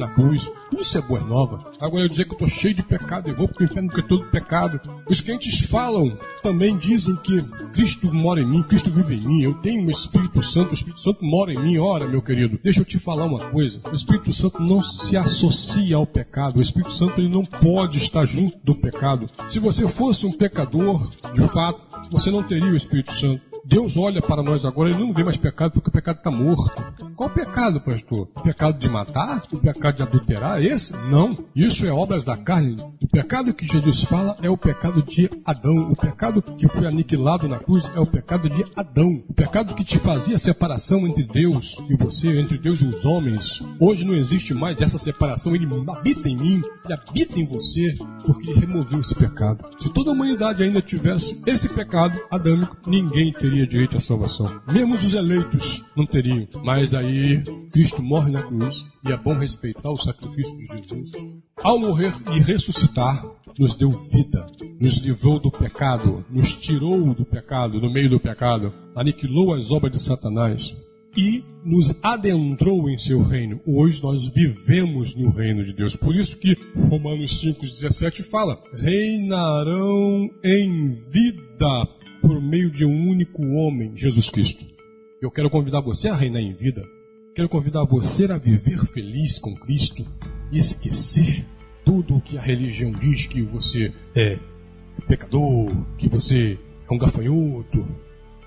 na 0.00 0.08
cruz. 0.08 0.50
Isso 0.76 0.98
é 0.98 1.02
boa 1.02 1.20
nova. 1.20 1.70
Agora 1.80 2.04
eu 2.04 2.08
dizer 2.08 2.24
que 2.24 2.30
eu 2.30 2.34
estou 2.34 2.48
cheio 2.48 2.74
de 2.74 2.82
pecado 2.82 3.28
e 3.28 3.34
vou 3.34 3.46
para 3.46 3.62
o 3.62 3.66
inferno 3.66 3.88
porque 3.88 4.08
todo 4.08 4.30
pecado. 4.30 4.80
Os 5.08 5.20
crentes 5.20 5.60
falam, 5.66 6.18
também 6.42 6.76
dizem 6.76 7.14
que 7.16 7.42
Cristo 7.72 8.12
mora 8.12 8.40
em 8.40 8.46
mim, 8.46 8.62
Cristo 8.62 8.90
vive 8.90 9.16
em 9.16 9.20
mim. 9.20 9.42
Eu 9.42 9.54
tenho 9.54 9.86
o 9.86 9.90
Espírito 9.90 10.42
Santo, 10.42 10.70
o 10.70 10.74
Espírito 10.74 11.00
Santo 11.00 11.24
mora 11.24 11.52
em 11.52 11.58
mim. 11.58 11.78
Ora, 11.78 12.06
meu 12.06 12.22
querido, 12.22 12.58
deixa 12.62 12.80
eu 12.80 12.84
te 12.84 12.98
falar 12.98 13.26
uma 13.26 13.50
coisa. 13.50 13.80
O 13.90 13.94
Espírito 13.94 14.32
Santo 14.32 14.60
não 14.62 14.82
se 14.82 15.16
associa 15.16 15.96
ao 15.96 16.06
pecado. 16.06 16.58
O 16.58 16.62
Espírito 16.62 16.92
Santo 16.92 17.20
ele 17.20 17.28
não 17.28 17.44
pode 17.44 17.98
estar 17.98 18.24
junto 18.24 18.58
do 18.64 18.74
pecado. 18.74 19.26
Se 19.46 19.58
você 19.58 19.86
fosse 19.86 20.26
um 20.26 20.32
pecador, 20.32 21.08
de 21.32 21.42
fato, 21.48 21.80
você 22.10 22.30
não 22.30 22.42
teria 22.42 22.72
o 22.72 22.76
Espírito 22.76 23.12
Santo. 23.12 23.49
Deus 23.70 23.96
olha 23.96 24.20
para 24.20 24.42
nós 24.42 24.64
agora 24.64 24.90
e 24.90 24.98
não 24.98 25.12
vê 25.12 25.22
mais 25.22 25.36
pecado 25.36 25.70
porque 25.70 25.90
o 25.90 25.92
pecado 25.92 26.16
está 26.16 26.28
morto. 26.28 26.72
Qual 27.14 27.30
pecado, 27.30 27.80
pastor? 27.80 28.26
Pecado 28.42 28.76
de 28.76 28.88
matar? 28.88 29.42
Pecado 29.62 29.94
de 29.94 30.02
adulterar? 30.02 30.60
Esse? 30.60 30.92
Não. 31.08 31.38
Isso 31.54 31.86
é 31.86 31.92
obras 31.92 32.24
da 32.24 32.36
carne. 32.36 32.76
Pecado 33.12 33.52
que 33.52 33.66
Jesus 33.66 34.04
fala 34.04 34.36
é 34.40 34.48
o 34.48 34.56
pecado 34.56 35.02
de 35.02 35.28
Adão. 35.44 35.90
O 35.90 35.96
pecado 35.96 36.40
que 36.40 36.68
foi 36.68 36.86
aniquilado 36.86 37.48
na 37.48 37.58
cruz 37.58 37.90
é 37.96 37.98
o 37.98 38.06
pecado 38.06 38.48
de 38.48 38.64
Adão. 38.76 39.24
O 39.28 39.34
pecado 39.34 39.74
que 39.74 39.82
te 39.82 39.98
fazia 39.98 40.38
separação 40.38 41.04
entre 41.08 41.24
Deus 41.24 41.76
e 41.88 41.96
você, 41.96 42.38
entre 42.38 42.56
Deus 42.56 42.80
e 42.80 42.84
os 42.84 43.04
homens. 43.04 43.64
Hoje 43.80 44.04
não 44.04 44.14
existe 44.14 44.54
mais 44.54 44.80
essa 44.80 44.96
separação. 44.96 45.56
Ele 45.56 45.66
habita 45.88 46.28
em 46.28 46.36
mim, 46.36 46.62
ele 46.84 46.94
habita 46.94 47.36
em 47.36 47.46
você, 47.48 47.98
porque 48.24 48.48
ele 48.48 48.60
removeu 48.60 49.00
esse 49.00 49.14
pecado. 49.16 49.64
Se 49.80 49.92
toda 49.92 50.10
a 50.10 50.14
humanidade 50.14 50.62
ainda 50.62 50.80
tivesse 50.80 51.42
esse 51.48 51.68
pecado 51.70 52.16
adâmico, 52.30 52.76
ninguém 52.86 53.32
teria 53.32 53.66
direito 53.66 53.96
à 53.96 54.00
salvação. 54.00 54.62
Mesmo 54.72 54.94
os 54.94 55.14
eleitos 55.14 55.82
não 55.96 56.06
teriam. 56.06 56.46
Mas 56.62 56.94
aí 56.94 57.42
Cristo 57.72 58.00
morre 58.02 58.30
na 58.30 58.42
cruz 58.42 58.86
e 59.04 59.10
é 59.10 59.16
bom 59.16 59.36
respeitar 59.36 59.90
o 59.90 59.96
sacrifício 59.96 60.56
de 60.56 60.66
Jesus. 60.66 61.10
Ao 61.62 61.78
morrer 61.78 62.12
e 62.34 62.40
ressuscitar, 62.40 63.22
nos 63.58 63.74
deu 63.74 63.90
vida, 63.90 64.46
nos 64.80 64.96
livrou 64.96 65.38
do 65.38 65.50
pecado, 65.50 66.24
nos 66.30 66.54
tirou 66.54 67.12
do 67.12 67.22
pecado, 67.22 67.78
do 67.78 67.90
meio 67.90 68.08
do 68.08 68.18
pecado, 68.18 68.72
aniquilou 68.96 69.52
as 69.52 69.70
obras 69.70 69.92
de 69.92 69.98
Satanás 69.98 70.74
e 71.14 71.44
nos 71.62 71.94
adentrou 72.02 72.88
em 72.88 72.96
seu 72.96 73.22
reino. 73.22 73.60
Hoje 73.66 74.02
nós 74.02 74.26
vivemos 74.28 75.14
no 75.14 75.28
reino 75.28 75.62
de 75.62 75.74
Deus. 75.74 75.94
Por 75.94 76.16
isso 76.16 76.38
que 76.38 76.56
Romanos 76.88 77.42
5,17 77.42 78.22
fala: 78.22 78.58
reinarão 78.72 80.30
em 80.42 80.94
vida 81.10 81.88
por 82.22 82.40
meio 82.40 82.70
de 82.70 82.86
um 82.86 83.10
único 83.10 83.42
homem, 83.42 83.92
Jesus 83.94 84.30
Cristo. 84.30 84.64
Eu 85.20 85.30
quero 85.30 85.50
convidar 85.50 85.82
você 85.82 86.08
a 86.08 86.16
reinar 86.16 86.40
em 86.40 86.54
vida. 86.54 86.82
Quero 87.34 87.50
convidar 87.50 87.84
você 87.84 88.24
a 88.32 88.38
viver 88.38 88.78
feliz 88.78 89.38
com 89.38 89.54
Cristo 89.54 90.06
esquecer 90.52 91.46
tudo 91.84 92.16
o 92.16 92.20
que 92.20 92.38
a 92.38 92.40
religião 92.40 92.92
diz 92.92 93.26
que 93.26 93.42
você 93.42 93.92
é 94.14 94.38
pecador, 95.06 95.86
que 95.98 96.08
você 96.08 96.58
é 96.88 96.94
um 96.94 96.98
gafanhoto. 96.98 97.88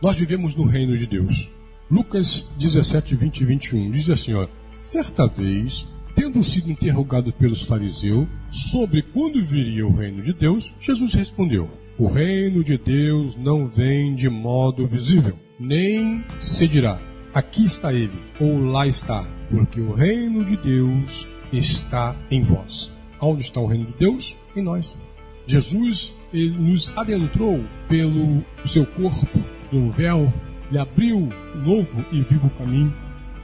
Nós 0.01 0.17
vivemos 0.17 0.55
no 0.55 0.65
reino 0.65 0.97
de 0.97 1.05
Deus. 1.05 1.51
Lucas 1.89 2.49
17, 2.57 3.15
20 3.15 3.41
e 3.41 3.45
21 3.45 3.91
diz 3.91 4.09
assim: 4.09 4.33
ó, 4.33 4.47
certa 4.73 5.27
vez, 5.27 5.87
tendo 6.15 6.43
sido 6.43 6.71
interrogado 6.71 7.33
pelos 7.33 7.63
fariseus 7.63 8.27
sobre 8.49 9.01
quando 9.01 9.43
viria 9.43 9.85
o 9.85 9.95
reino 9.95 10.21
de 10.21 10.33
Deus, 10.33 10.73
Jesus 10.79 11.13
respondeu: 11.13 11.69
o 11.97 12.07
reino 12.07 12.63
de 12.63 12.77
Deus 12.77 13.35
não 13.35 13.67
vem 13.67 14.15
de 14.15 14.27
modo 14.27 14.87
visível, 14.87 15.37
nem 15.59 16.23
se 16.39 16.67
dirá: 16.67 16.99
aqui 17.33 17.65
está 17.65 17.93
ele, 17.93 18.23
ou 18.39 18.59
lá 18.59 18.87
está, 18.87 19.23
porque 19.51 19.79
o 19.79 19.93
reino 19.93 20.43
de 20.43 20.57
Deus 20.57 21.27
está 21.57 22.15
em 22.29 22.43
vós. 22.43 22.91
Onde 23.21 23.41
está 23.41 23.59
o 23.59 23.67
reino 23.67 23.85
de 23.85 23.93
Deus? 23.93 24.35
Em 24.55 24.61
nós. 24.61 24.97
Jesus 25.45 26.13
ele 26.33 26.57
nos 26.57 26.91
adentrou 26.97 27.63
pelo 27.87 28.43
seu 28.65 28.85
corpo, 28.85 29.43
pelo 29.69 29.91
véu, 29.91 30.33
ele 30.69 30.79
abriu 30.79 31.17
um 31.17 31.61
novo 31.61 32.05
e 32.11 32.21
vivo 32.21 32.49
caminho 32.51 32.93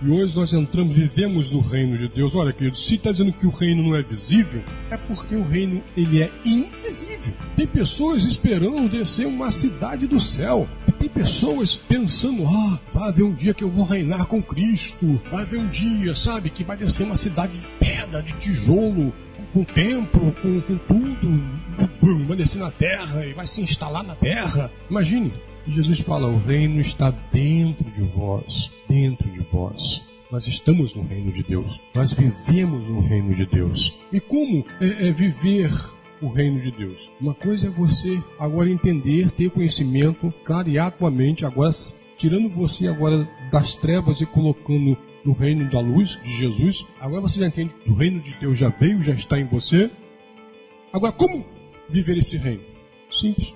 e 0.01 0.09
hoje 0.09 0.33
nós 0.37 0.53
entramos, 0.53 0.95
vivemos 0.95 1.51
no 1.51 1.59
reino 1.59 1.97
de 1.97 2.07
Deus. 2.07 2.33
Olha, 2.33 2.53
querido, 2.53 2.77
se 2.77 2.95
está 2.95 3.11
dizendo 3.11 3.33
que 3.33 3.45
o 3.45 3.49
reino 3.49 3.83
não 3.83 3.95
é 3.97 4.01
visível, 4.01 4.63
é 4.91 4.97
porque 4.97 5.35
o 5.35 5.43
reino 5.43 5.83
ele 5.95 6.21
é 6.21 6.31
invisível. 6.45 7.33
Tem 7.55 7.67
pessoas 7.67 8.23
esperando 8.23 8.89
descer 8.89 9.27
uma 9.27 9.51
cidade 9.51 10.07
do 10.07 10.19
céu. 10.19 10.67
Tem 10.97 11.07
pessoas 11.07 11.77
pensando, 11.77 12.45
ah, 12.45 12.79
vai 12.91 13.09
haver 13.09 13.23
um 13.23 13.33
dia 13.33 13.53
que 13.53 13.63
eu 13.63 13.71
vou 13.71 13.85
reinar 13.85 14.25
com 14.25 14.41
Cristo. 14.41 15.21
Vai 15.31 15.43
haver 15.43 15.59
um 15.59 15.69
dia, 15.69 16.13
sabe, 16.13 16.49
que 16.49 16.63
vai 16.63 16.75
descer 16.75 17.03
uma 17.03 17.15
cidade 17.15 17.57
de 17.57 17.67
pedra, 17.79 18.21
de 18.21 18.33
tijolo, 18.33 19.13
com 19.53 19.63
templo, 19.63 20.35
com, 20.41 20.61
com 20.61 20.77
tudo. 20.77 22.27
Vai 22.27 22.35
descer 22.35 22.59
na 22.59 22.71
terra 22.71 23.25
e 23.25 23.33
vai 23.33 23.47
se 23.47 23.61
instalar 23.61 24.03
na 24.03 24.15
terra. 24.15 24.71
Imagine, 24.89 25.33
Jesus 25.67 25.99
fala: 25.99 26.27
o 26.27 26.39
reino 26.39 26.81
está 26.81 27.11
dentro 27.31 27.89
de 27.91 28.03
vós, 28.03 28.71
dentro 28.87 29.31
de 29.31 29.39
vós. 29.39 30.08
Nós 30.31 30.45
estamos 30.47 30.93
no 30.93 31.01
reino 31.01 31.31
de 31.31 31.41
Deus. 31.41 31.81
Nós 31.93 32.13
vivemos 32.13 32.87
no 32.87 33.01
reino 33.01 33.33
de 33.33 33.47
Deus. 33.47 33.99
E 34.13 34.19
como 34.19 34.63
é, 34.79 35.07
é 35.07 35.11
viver 35.11 35.71
o 36.21 36.27
reino 36.27 36.61
de 36.61 36.71
Deus? 36.71 37.11
Uma 37.19 37.33
coisa 37.33 37.67
é 37.67 37.71
você 37.71 38.21
agora 38.37 38.69
entender, 38.69 39.31
ter 39.31 39.49
conhecimento, 39.49 40.31
clarear 40.45 40.87
a 40.87 40.91
tua 40.91 41.09
mente, 41.09 41.45
agora 41.45 41.71
tirando 42.15 42.47
você 42.49 42.87
agora 42.87 43.27
das 43.51 43.75
trevas 43.75 44.21
e 44.21 44.25
colocando 44.27 44.95
no 45.25 45.33
reino 45.33 45.67
da 45.67 45.79
luz 45.79 46.19
de 46.21 46.37
Jesus. 46.37 46.85
Agora 46.99 47.21
você 47.21 47.39
já 47.39 47.47
entende 47.47 47.73
que 47.83 47.89
o 47.89 47.95
reino 47.95 48.19
de 48.19 48.35
Deus 48.35 48.55
já 48.55 48.69
veio, 48.69 49.01
já 49.01 49.13
está 49.13 49.39
em 49.39 49.47
você. 49.47 49.89
Agora, 50.93 51.11
como 51.11 51.43
viver 51.89 52.17
esse 52.17 52.37
reino? 52.37 52.63
Simples, 53.09 53.55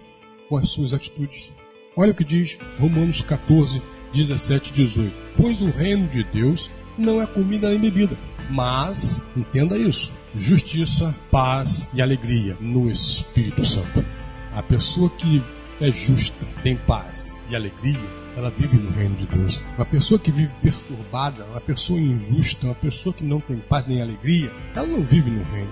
com 0.50 0.58
as 0.58 0.70
suas 0.70 0.92
atitudes, 0.92 1.52
Olha 1.96 2.12
o 2.12 2.16
que 2.16 2.24
diz 2.24 2.58
Romanos 2.80 3.22
14, 3.22 3.82
17 4.14 4.70
e 4.70 4.74
18. 4.74 5.16
Pois 5.38 5.62
o 5.62 5.70
reino 5.70 6.08
de 6.08 6.24
Deus 6.24 6.72
não 6.98 7.22
é 7.22 7.28
comida 7.28 7.70
nem 7.70 7.80
bebida, 7.80 8.18
mas, 8.50 9.32
entenda 9.36 9.78
isso, 9.78 10.14
justiça, 10.36 11.16
paz 11.32 11.90
e 11.94 12.02
alegria 12.02 12.58
no 12.60 12.90
Espírito 12.90 13.66
Santo. 13.66 14.06
A 14.54 14.62
pessoa 14.62 15.10
que 15.10 15.44
é 15.82 15.92
justa, 15.92 16.46
tem 16.64 16.76
paz 16.76 17.42
e 17.50 17.56
alegria, 17.56 18.24
ela 18.36 18.50
vive 18.50 18.78
no 18.78 18.92
reino 18.92 19.16
de 19.16 19.26
Deus. 19.28 19.64
Uma 19.76 19.86
pessoa 19.86 20.20
que 20.20 20.32
vive 20.32 20.54
perturbada, 20.62 21.46
uma 21.46 21.62
pessoa 21.62 22.00
injusta, 22.00 22.68
uma 22.68 22.76
pessoa 22.76 23.14
que 23.14 23.24
não 23.24 23.40
tem 23.40 23.58
paz 23.58 23.88
nem 23.88 24.02
alegria, 24.02 24.52
ela 24.76 24.88
não 24.88 25.02
vive 25.04 25.30
no 25.30 25.44
reino. 25.44 25.72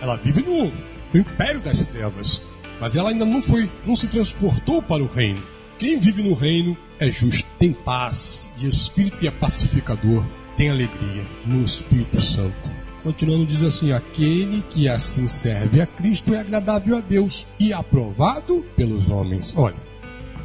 Ela 0.00 0.16
vive 0.16 0.42
no, 0.42 0.70
no 1.12 1.20
império 1.20 1.60
das 1.60 1.88
trevas. 1.88 2.42
Mas 2.80 2.96
ela 2.96 3.10
ainda 3.10 3.24
não 3.24 3.40
foi, 3.40 3.70
não 3.86 3.94
se 3.94 4.08
transportou 4.08 4.82
para 4.82 5.02
o 5.02 5.06
reino. 5.06 5.42
Quem 5.82 5.98
vive 5.98 6.22
no 6.22 6.32
reino 6.32 6.78
é 7.00 7.10
justo, 7.10 7.44
tem 7.58 7.72
paz 7.72 8.52
de 8.56 8.68
espírito 8.68 9.16
e 9.20 9.26
é 9.26 9.32
pacificador, 9.32 10.24
tem 10.56 10.70
alegria 10.70 11.26
no 11.44 11.64
Espírito 11.64 12.20
Santo. 12.20 12.70
Continuando, 13.02 13.46
diz 13.46 13.64
assim: 13.64 13.90
aquele 13.90 14.62
que 14.70 14.88
assim 14.88 15.26
serve 15.26 15.80
a 15.80 15.86
Cristo 15.88 16.32
é 16.32 16.38
agradável 16.38 16.96
a 16.96 17.00
Deus 17.00 17.48
e 17.58 17.72
aprovado 17.72 18.64
pelos 18.76 19.10
homens. 19.10 19.54
Olha, 19.56 19.74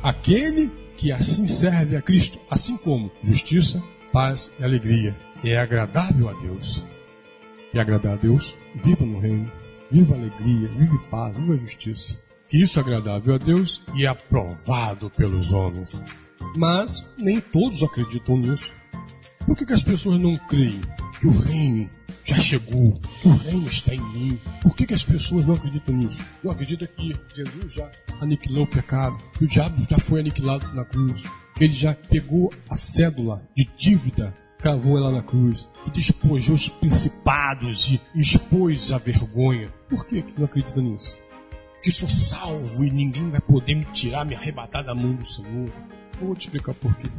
aquele 0.01 0.71
que 0.97 1.11
assim 1.11 1.45
serve 1.45 1.95
a 1.95 2.01
Cristo, 2.01 2.39
assim 2.49 2.75
como 2.77 3.11
justiça, 3.21 3.79
paz 4.11 4.51
e 4.59 4.63
alegria, 4.63 5.15
é 5.43 5.55
agradável 5.55 6.29
a 6.29 6.33
Deus. 6.33 6.83
E 7.71 7.77
agradar 7.77 8.13
a 8.13 8.17
Deus, 8.19 8.55
viva 8.73 9.05
no 9.05 9.19
reino, 9.19 9.51
viva 9.91 10.15
a 10.15 10.17
alegria, 10.17 10.67
viva 10.69 10.97
paz, 11.11 11.37
viva 11.37 11.53
a 11.53 11.57
justiça. 11.57 12.25
Que 12.49 12.63
isso 12.63 12.79
é 12.79 12.81
agradável 12.81 13.35
a 13.35 13.37
Deus 13.37 13.81
e 13.93 14.05
é 14.05 14.07
aprovado 14.07 15.09
pelos 15.09 15.51
homens. 15.51 16.03
Mas 16.55 17.05
nem 17.17 17.41
todos 17.41 17.83
acreditam 17.83 18.37
nisso. 18.37 18.73
Por 19.45 19.55
que, 19.55 19.65
que 19.65 19.73
as 19.73 19.83
pessoas 19.83 20.17
não 20.19 20.37
creem 20.37 20.81
que 21.19 21.27
o 21.27 21.37
reino 21.37 21.89
já 22.23 22.39
chegou, 22.39 22.93
que 23.21 23.27
o 23.27 23.35
reino 23.35 23.67
está 23.67 23.93
em 23.93 24.13
mim? 24.13 24.39
Por 24.61 24.75
que, 24.75 24.85
que 24.85 24.93
as 24.93 25.03
pessoas 25.03 25.45
não 25.45 25.55
acreditam 25.55 25.95
nisso? 25.95 26.23
Não 26.43 26.51
acreditam 26.51 26.87
que 26.87 27.15
Jesus 27.35 27.73
já 27.73 27.89
aniquilou 28.21 28.63
o 28.63 28.67
pecado, 28.67 29.17
que 29.37 29.45
o 29.45 29.47
diabo 29.47 29.85
já 29.89 29.97
foi 29.97 30.19
aniquilado 30.19 30.73
na 30.73 30.85
cruz, 30.85 31.23
que 31.55 31.63
ele 31.63 31.73
já 31.73 31.93
pegou 31.93 32.53
a 32.69 32.75
cédula 32.75 33.45
de 33.55 33.67
dívida, 33.77 34.35
cravou 34.59 34.97
ela 34.97 35.11
na 35.11 35.21
cruz, 35.21 35.69
que 35.83 35.91
despojou 35.91 36.55
os 36.55 36.69
principados 36.69 37.93
e 37.93 38.01
expôs 38.15 38.91
a 38.91 38.97
vergonha. 38.97 39.73
Por 39.89 40.05
que, 40.05 40.21
que 40.21 40.37
não 40.37 40.45
acredita 40.45 40.81
nisso? 40.81 41.17
Que 41.83 41.91
sou 41.91 42.09
salvo 42.09 42.83
e 42.83 42.91
ninguém 42.91 43.29
vai 43.29 43.39
poder 43.39 43.75
me 43.75 43.85
tirar, 43.85 44.25
me 44.25 44.35
arrebatar 44.35 44.83
da 44.83 44.93
mão 44.93 45.13
do 45.13 45.25
Senhor. 45.25 45.71
Vou 46.19 46.35
te 46.35 46.47
explicar 46.47 46.73
por 46.73 46.95
quê. 46.97 47.09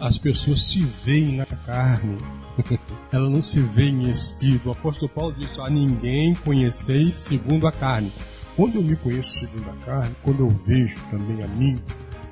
As 0.00 0.18
pessoas 0.18 0.64
se 0.64 0.80
veem 0.80 1.36
na 1.36 1.46
carne, 1.46 2.18
ela 3.12 3.28
não 3.28 3.42
se 3.42 3.60
vê 3.60 3.84
em 3.84 4.10
espírito. 4.10 4.68
O 4.68 4.72
apóstolo 4.72 5.08
Paulo 5.08 5.34
disse: 5.38 5.60
A 5.60 5.70
ninguém 5.70 6.34
conheceis 6.36 7.14
segundo 7.14 7.66
a 7.66 7.72
carne. 7.72 8.12
Quando 8.56 8.76
eu 8.76 8.82
me 8.82 8.96
conheço 8.96 9.40
segundo 9.40 9.68
a 9.68 9.76
carne, 9.84 10.14
quando 10.22 10.40
eu 10.44 10.48
vejo 10.48 11.00
também 11.10 11.42
a 11.42 11.48
mim, 11.48 11.82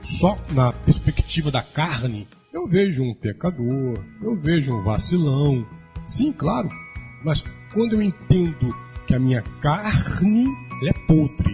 só 0.00 0.38
na 0.50 0.72
perspectiva 0.72 1.50
da 1.50 1.62
carne, 1.62 2.28
eu 2.52 2.68
vejo 2.68 3.02
um 3.02 3.14
pecador, 3.14 4.04
eu 4.22 4.40
vejo 4.40 4.72
um 4.72 4.82
vacilão. 4.82 5.66
Sim, 6.06 6.32
claro, 6.32 6.68
mas 7.24 7.44
quando 7.72 7.94
eu 7.94 8.02
entendo 8.02 8.74
que 9.06 9.14
a 9.14 9.18
minha 9.18 9.42
carne 9.60 10.46
é 10.84 10.92
podre, 11.06 11.51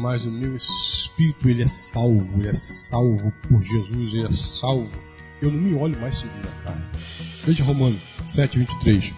mas 0.00 0.24
o 0.24 0.30
meu 0.30 0.56
espírito 0.56 1.48
ele 1.48 1.62
é 1.62 1.68
salvo, 1.68 2.38
ele 2.38 2.48
é 2.48 2.54
salvo 2.54 3.30
por 3.46 3.62
Jesus, 3.62 4.14
ele 4.14 4.26
é 4.26 4.32
salvo. 4.32 4.90
Eu 5.42 5.52
não 5.52 5.60
me 5.60 5.74
olho 5.74 6.00
mais 6.00 6.18
segundo 6.18 6.48
a 6.48 6.64
carne. 6.64 6.84
Veja 7.44 7.64
Romano 7.64 8.00
7:23. 8.26 9.14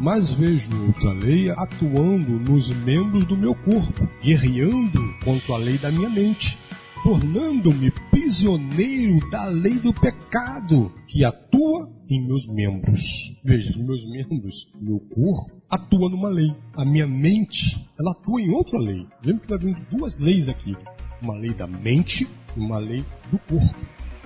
Mas 0.00 0.32
vejo 0.32 0.70
outra 0.86 1.12
lei 1.12 1.50
atuando 1.50 2.38
nos 2.38 2.70
membros 2.70 3.24
do 3.24 3.36
meu 3.36 3.54
corpo, 3.54 4.08
guerreando 4.22 5.00
contra 5.24 5.54
a 5.54 5.58
lei 5.58 5.76
da 5.78 5.90
minha 5.90 6.10
mente, 6.10 6.58
tornando-me 7.02 7.90
prisioneiro 8.10 9.18
da 9.30 9.46
lei 9.46 9.78
do 9.80 9.92
pecado 9.92 10.92
que 11.06 11.24
atua 11.24 11.90
em 12.08 12.26
meus 12.26 12.46
membros. 12.46 13.34
Veja, 13.42 13.76
meus 13.78 14.08
membros, 14.08 14.70
meu 14.80 15.00
corpo, 15.00 15.60
atua 15.68 16.08
numa 16.10 16.28
lei. 16.28 16.54
A 16.74 16.84
minha 16.84 17.06
mente, 17.06 17.87
ela 17.98 18.12
atua 18.12 18.40
em 18.40 18.50
outra 18.50 18.78
lei. 18.78 19.06
Lembra 19.24 19.44
que 19.44 19.50
nós 19.50 19.62
vemos 19.62 19.80
duas 19.90 20.18
leis 20.20 20.48
aqui: 20.48 20.76
uma 21.20 21.34
lei 21.34 21.52
da 21.52 21.66
mente 21.66 22.28
e 22.56 22.60
uma 22.60 22.78
lei 22.78 23.04
do 23.30 23.38
corpo. 23.38 23.76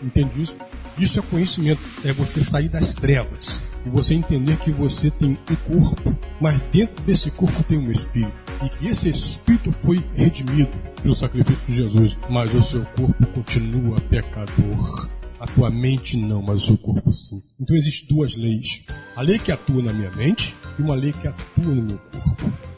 Entende 0.03 0.43
isso? 0.43 0.57
Isso 0.99 1.19
é 1.19 1.23
conhecimento, 1.23 1.81
é 2.05 2.13
você 2.13 2.43
sair 2.43 2.69
das 2.69 2.95
trevas 2.95 3.61
e 3.87 3.89
você 3.89 4.15
entender 4.15 4.59
que 4.59 4.71
você 4.71 5.11
tem 5.11 5.31
um 5.31 5.57
corpo, 5.73 6.17
mas 6.41 6.61
dentro 6.73 7.03
desse 7.05 7.31
corpo 7.31 7.63
tem 7.63 7.79
um 7.79 7.91
espírito 7.91 8.37
e 8.63 8.69
que 8.69 8.89
esse 8.89 9.09
espírito 9.09 9.73
foi 9.73 10.05
redimido 10.15 10.71
pelo 11.03 11.15
sacrifício 11.15 11.65
de 11.67 11.75
Jesus, 11.75 12.19
mas 12.29 12.55
o 12.55 12.63
seu 12.63 12.85
corpo 12.87 13.27
continua 13.29 14.01
pecador. 14.03 15.11
A 15.41 15.47
tua 15.47 15.71
mente 15.71 16.17
não, 16.17 16.41
mas 16.41 16.63
o 16.63 16.67
seu 16.67 16.79
corpo 16.79 17.13
sim. 17.13 17.43
Então 17.59 17.75
existem 17.75 18.15
duas 18.15 18.37
leis: 18.37 18.85
a 19.17 19.23
lei 19.23 19.39
que 19.39 19.51
atua 19.51 19.83
na 19.83 19.93
minha 19.93 20.11
mente 20.13 20.55
e 20.79 20.83
uma 20.83 20.95
lei 20.95 21.13
que 21.13 21.27
atua 21.27 21.75
no 21.75 21.83
meu 21.83 21.99
corpo. 21.99 22.72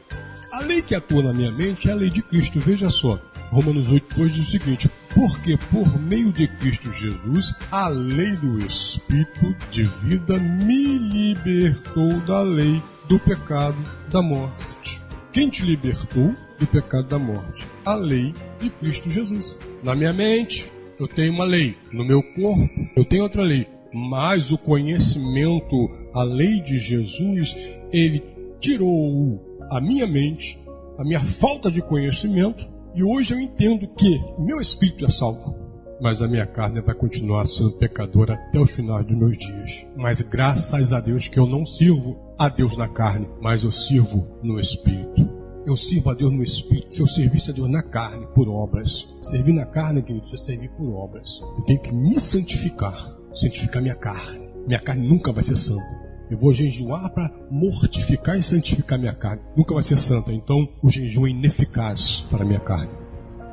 A 0.55 0.61
lei 0.61 0.81
que 0.83 0.95
atua 0.95 1.21
na 1.21 1.33
minha 1.33 1.51
mente 1.51 1.89
é 1.89 1.93
a 1.93 1.97
lei 1.97 2.09
de 2.09 2.23
Cristo. 2.23 2.61
Veja 2.61 2.89
só, 2.89 3.19
Romanos 3.51 3.89
8, 3.89 4.15
2 4.15 4.35
diz 4.35 4.47
o 4.47 4.51
seguinte: 4.53 4.89
Porque 5.13 5.59
por 5.69 6.01
meio 6.01 6.33
de 6.33 6.47
Cristo 6.47 6.93
Jesus, 6.93 7.57
a 7.73 7.89
lei 7.89 8.37
do 8.37 8.61
Espírito 8.61 9.53
de 9.73 9.83
vida 10.05 10.39
me 10.39 10.97
libertou 10.97 12.21
da 12.21 12.41
lei 12.43 12.81
do 13.09 13.19
pecado 13.19 13.77
da 14.13 14.23
morte. 14.23 15.01
Quem 15.33 15.49
te 15.49 15.65
libertou 15.65 16.33
do 16.61 16.69
pecado 16.69 17.09
da 17.09 17.19
morte? 17.19 17.67
A 17.85 17.97
lei 17.97 18.33
de 18.61 18.71
Cristo 18.71 19.11
Jesus. 19.11 19.59
Na 19.83 19.97
minha 19.97 20.13
mente, 20.13 20.71
eu 21.01 21.09
tenho 21.09 21.33
uma 21.33 21.45
lei. 21.45 21.77
No 21.91 22.05
meu 22.05 22.23
corpo, 22.23 22.71
eu 22.97 23.05
tenho 23.05 23.25
outra 23.25 23.43
lei. 23.43 23.67
Mas 23.93 24.53
o 24.53 24.59
conhecimento, 24.59 25.91
a 26.15 26.23
lei 26.23 26.61
de 26.61 26.79
Jesus, 26.79 27.57
ele 27.93 28.23
tirou 28.61 29.54
a 29.71 29.81
minha 29.81 30.07
mente, 30.07 30.59
a 30.99 31.05
minha 31.05 31.21
falta 31.21 31.71
de 31.71 31.83
conhecimento 31.83 32.73
e 32.95 33.03
hoje 33.03 33.35
eu 33.35 33.41
entendo 33.41 33.89
que 33.89 34.23
meu 34.39 34.61
espírito 34.61 35.05
é 35.05 35.09
salvo, 35.09 35.59
mas 36.01 36.23
a 36.23 36.29
minha 36.29 36.47
carne 36.47 36.81
vai 36.81 36.95
continuar 36.95 37.45
sendo 37.47 37.73
pecadora 37.73 38.35
até 38.35 38.59
o 38.61 38.67
final 38.67 39.03
dos 39.03 39.17
meus 39.17 39.37
dias. 39.37 39.87
Mas 39.97 40.21
graças 40.21 40.93
a 40.93 41.01
Deus 41.01 41.27
que 41.27 41.39
eu 41.39 41.47
não 41.47 41.67
sirvo 41.67 42.35
a 42.39 42.49
Deus 42.49 42.77
na 42.77 42.87
carne, 42.87 43.29
mas 43.41 43.65
eu 43.65 43.73
sirvo 43.73 44.39
no 44.43 44.61
espírito. 44.61 45.29
Eu 45.67 45.77
sirvo 45.77 46.11
a 46.11 46.15
Deus 46.15 46.31
no 46.31 46.45
espírito. 46.45 46.95
Se 46.95 47.01
eu 47.01 47.07
servisse 47.07 47.51
a 47.51 47.55
Deus 47.55 47.71
na 47.71 47.83
carne, 47.83 48.27
por 48.35 48.49
obras. 48.49 49.17
Servir 49.23 49.55
na 49.55 49.65
carne, 49.65 50.03
querido, 50.03 50.27
é 50.33 50.37
servir 50.37 50.69
por 50.77 50.89
obras. 50.91 51.41
Eu 51.57 51.65
tenho 51.65 51.81
que 51.81 51.93
me 51.93 52.21
santificar, 52.21 52.95
santificar 53.35 53.83
minha 53.83 53.97
carne. 53.97 54.53
Minha 54.67 54.81
carne 54.81 55.09
nunca 55.09 55.33
vai 55.33 55.43
ser 55.43 55.57
santa. 55.57 56.04
Eu 56.31 56.39
vou 56.39 56.55
jejuar 56.55 57.11
para 57.11 57.31
mortificar 57.51 58.39
e 58.39 58.43
santificar 58.43 58.99
minha 58.99 59.13
carne. 59.13 59.43
Nunca 59.57 59.75
vai 59.75 59.83
ser 59.83 59.99
santa. 59.99 60.33
Então, 60.33 60.69
o 60.83 60.89
jejum 60.89 61.27
é 61.27 61.31
ineficaz 61.31 62.27
para 62.31 62.45
minha 62.45 62.61
carne. 62.61 62.91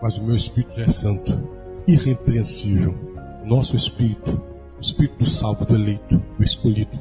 Mas 0.01 0.17
o 0.17 0.23
meu 0.23 0.36
espírito 0.36 0.75
já 0.75 0.84
é 0.84 0.89
santo, 0.89 1.49
irrepreensível. 1.88 2.97
Nosso 3.45 3.75
espírito, 3.75 4.41
o 4.77 4.81
espírito 4.81 5.17
do 5.17 5.29
salvo, 5.29 5.65
do 5.65 5.75
eleito, 5.75 6.23
do 6.38 6.43
escolhido, 6.43 6.99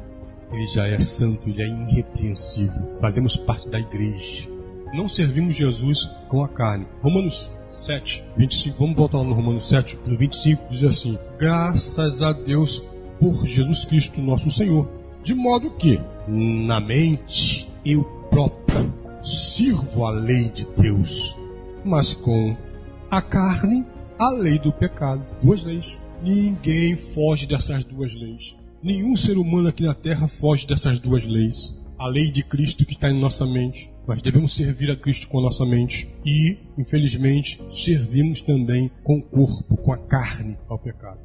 ele 0.52 0.66
já 0.66 0.87
é 0.87 0.98
santo, 0.98 1.48
ele 1.48 1.62
é 1.62 1.68
irrepreensível. 1.68 2.98
Fazemos 3.00 3.37
parte 3.37 3.68
da 3.68 3.78
igreja. 3.78 4.48
Não 4.92 5.06
servimos 5.06 5.54
Jesus 5.54 6.11
com 6.28 6.42
a 6.42 6.48
carne. 6.48 6.87
Romanos 7.00 7.48
7, 7.68 8.24
25. 8.37 8.76
Vamos 8.78 8.96
voltar 8.96 9.18
lá 9.18 9.24
no 9.24 9.35
Romanos 9.35 9.68
7, 9.68 9.96
no 10.04 10.18
25, 10.18 10.68
diz 10.68 10.83
assim: 10.83 11.16
Graças 11.38 12.20
a 12.22 12.33
Deus 12.33 12.83
por 13.20 13.46
Jesus 13.46 13.85
Cristo, 13.85 14.20
nosso 14.20 14.50
Senhor 14.50 14.99
de 15.22 15.35
modo 15.35 15.70
que, 15.72 16.00
na 16.26 16.80
mente, 16.80 17.68
eu 17.85 18.04
próprio 18.30 18.92
sirvo 19.22 20.04
a 20.06 20.11
lei 20.11 20.48
de 20.50 20.66
Deus, 20.76 21.37
mas 21.85 22.14
com 22.14 22.56
a 23.11 23.20
carne, 23.20 23.85
a 24.18 24.30
lei 24.30 24.59
do 24.59 24.72
pecado. 24.72 25.26
Duas 25.42 25.64
leis. 25.64 26.00
Ninguém 26.22 26.96
foge 26.96 27.46
dessas 27.46 27.85
duas 27.85 28.14
leis. 28.14 28.54
Nenhum 28.83 29.16
ser 29.16 29.37
humano 29.37 29.68
aqui 29.68 29.83
na 29.83 29.94
terra 29.94 30.28
foge 30.28 30.66
dessas 30.66 30.98
duas 30.98 31.26
leis. 31.26 31.85
A 31.98 32.06
lei 32.06 32.30
de 32.30 32.42
Cristo 32.42 32.87
que 32.87 32.92
está 32.92 33.11
em 33.11 33.18
nossa 33.18 33.46
mente. 33.46 33.90
Nós 34.06 34.22
devemos 34.22 34.54
servir 34.54 34.90
a 34.90 34.96
Cristo 34.96 35.28
com 35.28 35.38
a 35.38 35.42
nossa 35.42 35.66
mente. 35.66 36.09
E, 36.24 36.56
infelizmente, 36.78 37.61
servimos 37.70 38.40
também 38.40 38.90
com 39.02 39.18
o 39.18 39.22
corpo, 39.22 39.76
com 39.76 39.92
a 39.92 39.98
carne 39.98 40.59
ao 40.68 40.78
pecado. 40.78 41.20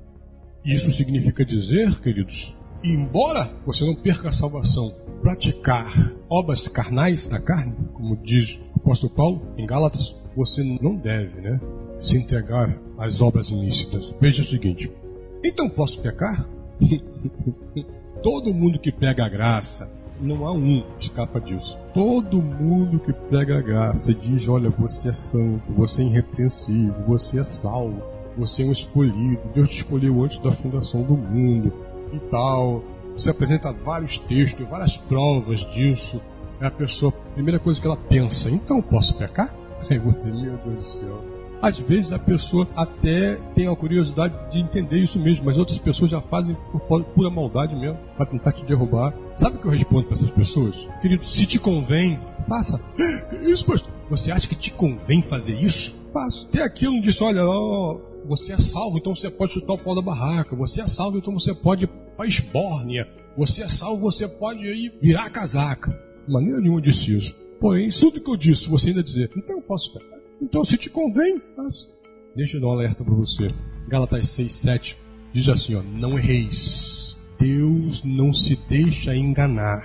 Isso 0.66 0.92
significa 0.92 1.46
dizer, 1.46 2.00
queridos, 2.02 2.56
embora 2.94 3.50
você 3.66 3.86
não 3.86 3.96
perca 3.96 4.30
a 4.30 4.32
salvação, 4.32 4.94
praticar 5.22 5.92
obras 6.30 6.68
carnais 6.68 7.28
da 7.28 7.40
carne, 7.40 7.76
como 7.94 8.16
diz 8.18 8.60
o 8.76 8.80
apóstolo 8.80 9.14
Paulo 9.14 9.42
em 9.58 9.66
Gálatas, 9.66 10.16
você 10.36 10.64
não 10.82 10.96
deve, 10.96 11.42
né, 11.42 11.60
se 11.98 12.18
entregar 12.18 12.78
às 12.98 13.22
obras 13.22 13.50
ilícitas. 13.50 14.14
Veja 14.20 14.42
o 14.42 14.46
seguinte: 14.46 14.92
então 15.44 15.70
posso 15.70 16.02
pecar? 16.02 16.48
Todo 18.22 18.54
mundo 18.54 18.80
que 18.80 18.92
prega 18.92 19.26
a 19.26 19.30
graça, 19.30 19.92
não 20.20 20.46
há 20.46 20.52
um 20.52 20.82
que 20.98 21.06
escapa 21.06 21.40
disso. 21.40 21.78
Todo 21.94 22.42
mundo 22.42 23.00
que 23.00 23.14
prega 23.14 23.58
a 23.58 23.62
graça 23.62 24.14
diz: 24.14 24.48
olha, 24.48 24.70
você 24.70 25.10
é 25.10 25.14
santo, 25.14 25.74
você 25.74 26.04
é 26.04 26.06
irrepreensível, 26.06 26.96
você 27.08 27.40
é 27.40 27.44
salvo, 27.44 28.02
você 28.38 28.64
é 28.64 28.66
um 28.66 28.72
escolhido, 28.72 29.42
Deus 29.54 29.70
te 29.70 29.78
escolheu 29.78 30.24
antes 30.24 30.40
da 30.40 30.52
fundação 30.52 31.04
do 31.04 31.16
mundo 31.16 31.72
e 32.18 32.30
tal. 32.30 32.84
Você 33.18 33.30
apresenta 33.30 33.72
vários 33.72 34.18
textos, 34.18 34.68
várias 34.68 34.98
provas 34.98 35.60
disso. 35.74 36.22
É 36.60 36.68
a 36.68 36.72
pessoa, 36.72 37.14
a 37.32 37.34
primeira 37.34 37.60
coisa 37.60 37.80
que 37.80 37.88
ela 37.88 37.98
pensa, 37.98 38.50
então 38.50 38.82
posso 38.82 39.16
pecar? 39.16 39.54
Aí 39.90 40.00
você, 40.00 40.32
meu 40.32 40.58
Deus 40.58 40.76
do 40.76 40.84
céu. 40.84 41.36
Às 41.62 41.80
vezes 41.80 42.12
a 42.12 42.20
pessoa 42.20 42.68
até 42.76 43.36
tem 43.56 43.68
a 43.68 43.76
curiosidade 43.76 44.36
de 44.52 44.60
entender 44.60 45.00
isso 45.00 45.20
mesmo, 45.20 45.46
mas 45.46 45.58
outras 45.58 45.80
pessoas 45.80 46.12
já 46.12 46.22
fazem 46.22 46.56
por 46.72 47.04
pura 47.06 47.30
maldade 47.30 47.76
mesmo, 47.76 47.98
para 48.16 48.26
tentar 48.26 48.52
te 48.52 48.64
derrubar. 48.66 49.14
Sabe 49.36 49.58
o 49.58 49.60
que 49.60 49.68
eu 49.68 49.72
respondo 49.72 50.04
para 50.04 50.16
essas 50.16 50.32
pessoas? 50.32 50.88
Querido, 51.02 51.26
se 51.26 51.46
te 51.46 51.58
convém, 51.58 52.20
faça. 52.48 52.80
Isso, 53.42 53.66
pastor. 53.66 53.92
Você 54.10 54.32
acha 54.32 54.48
que 54.48 54.56
te 54.56 54.72
convém 54.72 55.24
fazer 55.24 55.56
isso? 55.56 55.96
Faça. 56.14 56.46
Até 56.46 56.62
aqui 56.64 56.86
eu 56.86 56.92
não 56.92 57.02
disse, 57.02 57.24
olha, 57.24 57.44
ó, 57.44 57.98
você 58.28 58.54
é 58.54 58.60
salvo, 58.60 59.00
então 59.00 59.16
você 59.16 59.32
pode 59.32 59.54
chutar 59.54 59.74
o 59.74 59.80
pau 59.80 59.96
da 59.96 60.02
barraca. 60.02 60.56
Você 60.56 60.82
é 60.82 60.88
salvo, 60.88 61.18
então 61.18 61.34
você 61.34 61.54
pode 61.56 61.90
para 62.16 62.28
Esbórnia. 62.28 63.08
Você 63.38 63.64
é 63.64 63.68
salvo, 63.68 64.02
você 64.02 64.28
pode 64.28 64.66
ir 64.66 64.94
virar 65.02 65.26
a 65.26 65.30
casaca. 65.30 65.92
De 66.26 66.34
maneira 66.34 66.60
nenhuma 66.60 66.82
disse 66.82 67.16
isso. 67.16 67.36
Porém, 67.60 67.90
tudo 67.90 68.22
que 68.22 68.30
eu 68.30 68.38
disse, 68.38 68.70
você 68.70 68.90
ainda 68.90 69.04
dizer, 69.04 69.32
então 69.36 69.58
eu 69.58 69.62
posso 69.62 69.94
pecar. 69.94 70.20
Então, 70.42 70.64
se 70.64 70.78
te 70.78 70.90
convém, 70.90 71.42
faça. 71.56 71.88
Deixa 72.36 72.58
eu 72.58 72.62
dar 72.62 72.68
um 72.68 72.72
alerta 72.72 73.04
para 73.04 73.14
você. 73.14 73.50
Galatas 73.88 74.28
6, 74.30 74.54
7 74.54 74.98
diz 75.34 75.48
assim: 75.50 75.76
ó, 75.76 75.84
Não 75.84 76.18
erreis. 76.18 77.18
Deus 77.40 78.04
não 78.04 78.34
se 78.34 78.56
deixa 78.68 79.16
enganar. 79.16 79.84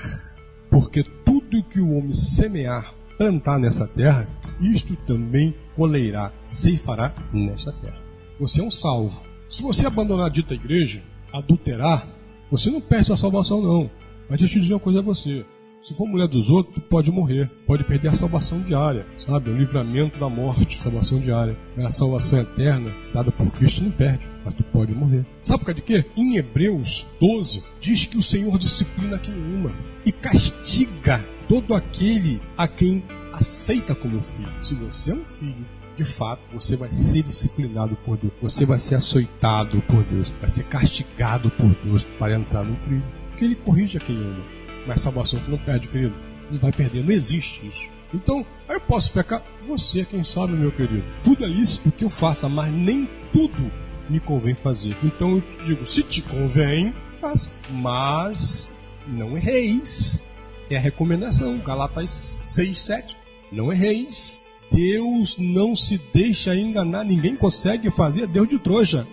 Porque 0.71 1.03
tudo 1.25 1.62
que 1.64 1.81
o 1.81 1.97
homem 1.97 2.12
semear, 2.12 2.95
plantar 3.19 3.59
nessa 3.59 3.87
terra, 3.88 4.29
isto 4.61 4.97
também 5.07 5.55
colheirá, 5.77 6.33
ceifará 6.43 7.14
nesta 7.33 7.73
terra. 7.73 8.01
Você 8.38 8.61
é 8.61 8.64
um 8.64 8.71
salvo. 8.71 9.23
Se 9.49 9.62
você 9.62 9.87
abandonar 9.87 10.27
a 10.27 10.31
dita 10.31 10.55
igreja, 10.55 11.03
adulterar, 11.33 12.07
você 12.51 12.71
não 12.71 12.81
perde 12.81 13.13
a 13.13 13.17
salvação, 13.17 13.63
não. 13.63 13.91
Mas 14.29 14.39
deixa 14.39 14.59
eu 14.59 14.63
dizer 14.63 14.75
uma 14.75 14.81
coisa 14.81 14.99
a 14.99 15.03
você. 15.03 15.45
Se 15.83 15.95
for 15.95 16.07
mulher 16.07 16.29
dos 16.29 16.51
outros, 16.51 16.75
tu 16.75 16.81
pode 16.83 17.11
morrer, 17.11 17.51
pode 17.67 17.85
perder 17.85 18.09
a 18.09 18.15
salvação 18.15 18.61
diária, 18.61 19.07
sabe? 19.17 19.49
O 19.49 19.57
livramento 19.57 20.19
da 20.19 20.29
morte, 20.29 20.77
salvação 20.77 21.19
diária. 21.19 21.57
Mas 21.75 21.87
a 21.87 21.91
salvação 21.91 22.39
eterna, 22.39 22.95
dada 23.15 23.33
por 23.33 23.51
Cristo, 23.53 23.85
não 23.85 23.91
perde, 23.91 24.29
mas 24.45 24.53
tu 24.53 24.63
pode 24.65 24.95
morrer. 24.95 25.25
Sabe 25.43 25.61
por 25.61 25.67
causa 25.67 25.81
de 25.81 25.87
quê? 25.87 26.05
Em 26.17 26.37
Hebreus 26.37 27.07
12, 27.19 27.65
diz 27.81 28.05
que 28.05 28.19
o 28.19 28.23
Senhor 28.23 28.59
disciplina 28.59 29.19
quem 29.19 29.33
ama 29.33 29.75
e 30.05 30.13
castiga 30.13 31.19
todo 31.49 31.75
aquele 31.75 32.43
a 32.59 32.69
quem 32.69 33.03
aceita 33.33 33.95
como 33.95 34.21
filho. 34.21 34.53
Se 34.61 34.75
você 34.75 35.13
é 35.13 35.15
um 35.15 35.25
filho, 35.25 35.67
de 36.01 36.05
fato, 36.05 36.43
você 36.51 36.77
vai 36.79 36.91
ser 36.91 37.23
disciplinado 37.23 37.95
por 37.95 38.17
Deus, 38.17 38.33
você 38.41 38.65
vai 38.65 38.81
ser 38.81 38.95
açoitado 38.95 39.83
por 39.83 40.03
Deus, 40.05 40.33
vai 40.41 40.49
ser 40.49 40.65
castigado 40.65 41.51
por 41.51 41.75
Deus 41.75 42.05
para 42.19 42.35
entrar 42.35 42.65
no 42.65 42.75
trilho. 42.77 43.05
Porque 43.29 43.45
Ele 43.45 43.55
corrige 43.55 43.99
a 43.99 44.01
quem 44.01 44.17
ama. 44.17 44.43
Mas 44.87 45.03
salvação 45.03 45.43
não 45.47 45.59
perde, 45.59 45.89
querido. 45.89 46.15
Não 46.51 46.59
vai 46.59 46.73
perder, 46.73 47.05
não 47.05 47.11
existe 47.11 47.67
isso. 47.67 47.91
Então, 48.15 48.45
aí 48.67 48.77
eu 48.77 48.81
posso 48.81 49.13
pecar? 49.13 49.45
Você, 49.69 50.07
quem 50.07 50.25
sabe, 50.25 50.55
meu 50.55 50.73
querido. 50.73 51.05
Tudo 51.23 51.45
é 51.45 51.49
lícito 51.49 51.93
que 51.93 52.05
eu 52.05 52.11
faça, 52.11 52.49
mas 52.49 52.73
nem 52.73 53.07
tudo 53.31 53.71
me 54.09 54.21
convém 54.21 54.55
fazer. 54.55 54.97
Então 55.03 55.33
eu 55.33 55.43
te 55.43 55.65
digo, 55.67 55.85
se 55.85 56.03
te 56.03 56.23
convém, 56.23 56.95
faça. 57.21 57.51
Mas 57.73 58.73
não 59.07 59.37
erreis. 59.37 60.23
É 60.71 60.79
a 60.79 60.81
recomendação, 60.81 61.59
Galatas 61.59 62.11
6, 62.11 62.79
7. 62.79 63.19
Não 63.53 63.71
erreis. 63.71 64.50
Deus 64.70 65.37
não 65.38 65.74
se 65.74 65.98
deixa 66.12 66.54
enganar, 66.54 67.04
ninguém 67.04 67.35
consegue 67.35 67.90
fazer 67.90 68.26
Deus 68.26 68.48
de 68.48 68.59
trouxa. 68.59 69.06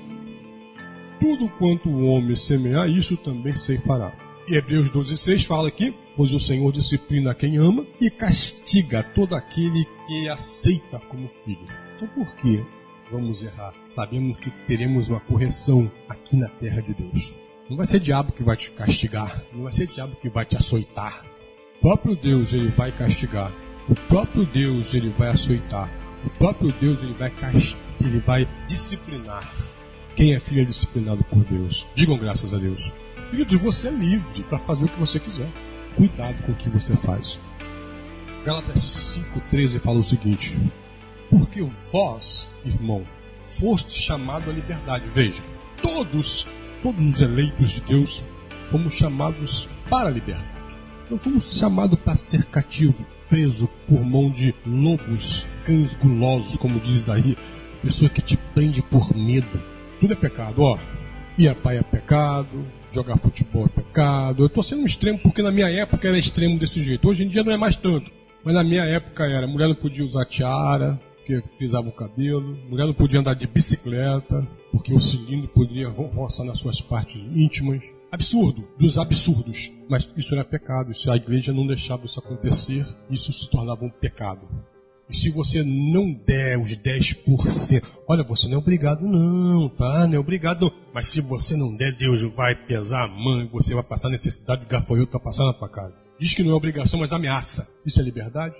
Tudo 1.20 1.50
quanto 1.50 1.90
o 1.90 2.06
homem 2.06 2.36
semear, 2.36 2.88
isso 2.88 3.18
também 3.18 3.56
se 3.56 3.78
fará. 3.80 4.14
E 4.48 4.56
Hebreus 4.56 4.90
12,6 4.92 5.46
fala 5.46 5.68
aqui: 5.68 5.94
Pois 6.16 6.32
o 6.32 6.40
Senhor 6.40 6.72
disciplina 6.72 7.34
quem 7.34 7.58
ama 7.58 7.86
e 8.00 8.10
castiga 8.10 9.04
todo 9.04 9.36
aquele 9.36 9.86
que 10.06 10.30
aceita 10.30 11.00
como 11.10 11.30
filho. 11.44 11.68
Então 11.96 12.08
por 12.10 12.36
que 12.36 12.64
vamos 13.12 13.42
errar? 13.42 13.74
Sabemos 13.86 14.38
que 14.38 14.52
teremos 14.68 15.10
uma 15.10 15.20
correção 15.20 15.92
aqui 16.08 16.38
na 16.38 16.48
terra 16.48 16.82
de 16.82 16.94
Deus. 16.94 17.34
Não 17.70 17.76
vai 17.76 17.86
ser 17.86 18.00
diabo 18.00 18.32
que 18.32 18.44
vai 18.44 18.56
te 18.56 18.72
castigar, 18.72 19.44
não 19.52 19.64
vai 19.64 19.74
ser 19.74 19.88
diabo 19.88 20.16
que 20.16 20.30
vai 20.30 20.46
te 20.46 20.56
açoitar. 20.56 21.26
O 21.80 21.82
próprio 21.82 22.16
Deus 22.16 22.54
ele 22.54 22.70
vai 22.70 22.92
castigar. 22.92 23.52
O 23.90 23.96
próprio 23.96 24.46
Deus 24.46 24.94
ele 24.94 25.14
vai 25.18 25.30
açoitar. 25.30 25.92
O 26.26 26.30
próprio 26.32 26.74
Deus 26.74 27.02
ele 27.02 27.14
vai 27.14 27.30
castigar, 27.30 27.84
ele 28.02 28.20
vai 28.20 28.48
disciplinar. 28.68 29.50
Quem 30.16 30.34
é 30.34 30.40
filho 30.40 30.62
é 30.62 30.66
disciplinado 30.66 31.24
por 31.26 31.46
Deus. 31.46 31.88
Digam 31.96 32.18
graças 32.18 32.54
a 32.54 32.58
Deus. 32.58 32.92
Queridos, 33.30 33.62
você 33.62 33.88
é 33.88 33.92
livre 33.92 34.44
para 34.44 34.60
fazer 34.60 34.86
o 34.86 34.90
que 34.90 35.00
você 35.00 35.20
quiser. 35.20 35.50
Cuidado 35.96 36.44
com 36.44 36.52
o 36.52 36.56
que 36.56 36.70
você 36.70 36.96
faz. 36.96 37.40
Gálatas 38.44 39.20
5,13 39.34 39.80
fala 39.80 40.00
o 40.00 40.04
seguinte: 40.04 40.58
Porque 41.30 41.62
vós, 41.92 42.50
irmão, 42.66 43.06
foste 43.46 43.94
chamado 43.94 44.50
à 44.50 44.54
liberdade. 44.54 45.10
Veja, 45.14 45.44
todos, 45.82 46.48
todos 46.84 47.16
os 47.16 47.22
eleitos 47.22 47.70
de 47.70 47.82
Deus 47.82 48.24
fomos 48.70 48.94
chamados 48.94 49.70
para 49.90 50.10
a 50.10 50.12
liberdade. 50.12 50.80
Não 51.10 51.18
fomos 51.18 51.58
chamados 51.58 51.98
para 52.00 52.16
ser 52.16 52.46
cativo, 52.46 53.06
preso 53.30 53.70
por 53.88 54.04
mão 54.04 54.30
de 54.30 54.54
lobos, 54.66 55.46
cães 55.64 55.94
gulosos, 55.96 56.58
como 56.58 56.80
diz 56.80 57.10
aí, 57.10 57.38
pessoa 57.82 58.10
que 58.10 58.22
te 58.22 58.38
prende 58.56 58.82
por 58.82 59.16
medo. 59.16 59.62
Tudo 60.00 60.14
é 60.14 60.16
pecado, 60.16 60.62
ó. 60.62 60.78
Ir 61.38 61.50
a 61.50 61.56
pai 61.56 61.78
é 61.78 61.84
pecado, 61.84 62.66
jogar 62.92 63.18
futebol 63.18 63.66
é 63.66 63.70
pecado. 63.70 64.44
Eu 64.44 64.48
estou 64.48 64.64
sendo 64.64 64.82
um 64.82 64.86
extremo 64.86 65.20
porque 65.20 65.42
na 65.42 65.52
minha 65.52 65.70
época 65.70 66.08
era 66.08 66.18
extremo 66.18 66.58
desse 66.58 66.82
jeito. 66.82 67.08
Hoje 67.08 67.24
em 67.24 67.30
dia 67.30 67.44
não 67.44 67.52
é 67.52 67.58
mais 67.58 67.76
tanto. 67.76 68.12
Mas 68.44 68.56
na 68.56 68.64
minha 68.64 68.84
época 68.86 69.26
era. 69.26 69.48
Mulher 69.48 69.68
não 69.68 69.76
podia 69.76 70.06
usar 70.06 70.26
tiara, 70.26 71.00
porque 71.18 71.44
frisava 71.58 71.88
o 71.88 71.92
cabelo. 71.92 72.58
Mulher 72.70 72.86
não 72.86 72.94
podia 72.94 73.20
andar 73.20 73.36
de 73.36 73.46
bicicleta, 73.46 74.48
porque 74.72 74.94
o 74.94 75.00
cilindro 75.00 75.50
poderia 75.50 75.90
roçar 75.90 76.46
nas 76.46 76.60
suas 76.60 76.82
partes 76.82 77.28
íntimas. 77.36 77.94
Absurdo, 78.12 78.68
dos 78.78 78.98
absurdos. 78.98 79.72
Mas 79.90 80.10
isso 80.16 80.34
era 80.34 80.44
pecado. 80.44 80.94
Se 80.94 81.10
a 81.10 81.16
igreja 81.16 81.52
não 81.52 81.68
deixava 81.68 82.06
isso 82.06 82.20
acontecer, 82.20 82.86
isso 83.10 83.34
se 83.34 83.50
tornava 83.50 83.84
um 83.84 83.90
pecado. 83.90 84.48
E 85.10 85.16
se 85.16 85.30
você 85.30 85.64
não 85.64 86.14
der 86.14 86.60
os 86.60 86.72
10%, 86.78 87.86
olha, 88.10 88.24
você 88.24 88.48
não 88.48 88.56
é 88.56 88.58
obrigado 88.58 89.08
não, 89.08 89.70
tá? 89.70 90.06
Não 90.06 90.16
é 90.16 90.20
obrigado 90.20 90.62
não. 90.62 90.72
Mas 90.94 91.08
se 91.08 91.22
você 91.22 91.56
não 91.56 91.76
der, 91.76 91.94
Deus 91.94 92.22
vai 92.34 92.56
pesar 92.56 93.06
a 93.06 93.08
mão 93.08 93.42
e 93.42 93.48
você 93.48 93.74
vai 93.74 93.84
passar 93.84 94.10
necessidade 94.10 94.62
de 94.62 94.68
gafanhoto 94.68 95.12
para 95.12 95.20
passar 95.20 95.46
na 95.46 95.54
tua 95.54 95.70
casa. 95.70 96.02
Diz 96.20 96.34
que 96.34 96.44
não 96.44 96.52
é 96.52 96.56
obrigação, 96.56 97.00
mas 97.00 97.14
ameaça. 97.14 97.70
Isso 97.86 98.02
é 98.02 98.04
liberdade? 98.04 98.56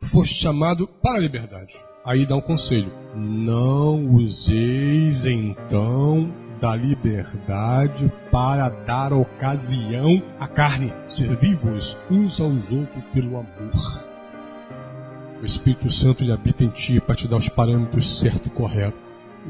Foste 0.00 0.34
chamado 0.34 0.88
para 0.88 1.18
a 1.18 1.20
liberdade. 1.20 1.74
Aí 2.04 2.26
dá 2.26 2.34
um 2.34 2.40
conselho. 2.40 2.92
Não 3.14 4.12
useis 4.14 5.24
então 5.24 6.34
da 6.62 6.76
liberdade 6.76 8.10
para 8.30 8.68
dar 8.68 9.12
ocasião 9.12 10.22
à 10.38 10.46
carne. 10.46 10.94
Servi-vos 11.08 11.98
uns 12.08 12.40
aos 12.40 12.70
outros 12.70 13.02
pelo 13.12 13.36
amor. 13.36 14.06
O 15.42 15.44
Espírito 15.44 15.90
Santo 15.90 16.22
habita 16.32 16.62
em 16.62 16.68
ti 16.68 17.00
para 17.00 17.16
te 17.16 17.26
dar 17.26 17.38
os 17.38 17.48
parâmetros 17.48 18.20
certo 18.20 18.46
e 18.46 18.50
correto. 18.50 18.96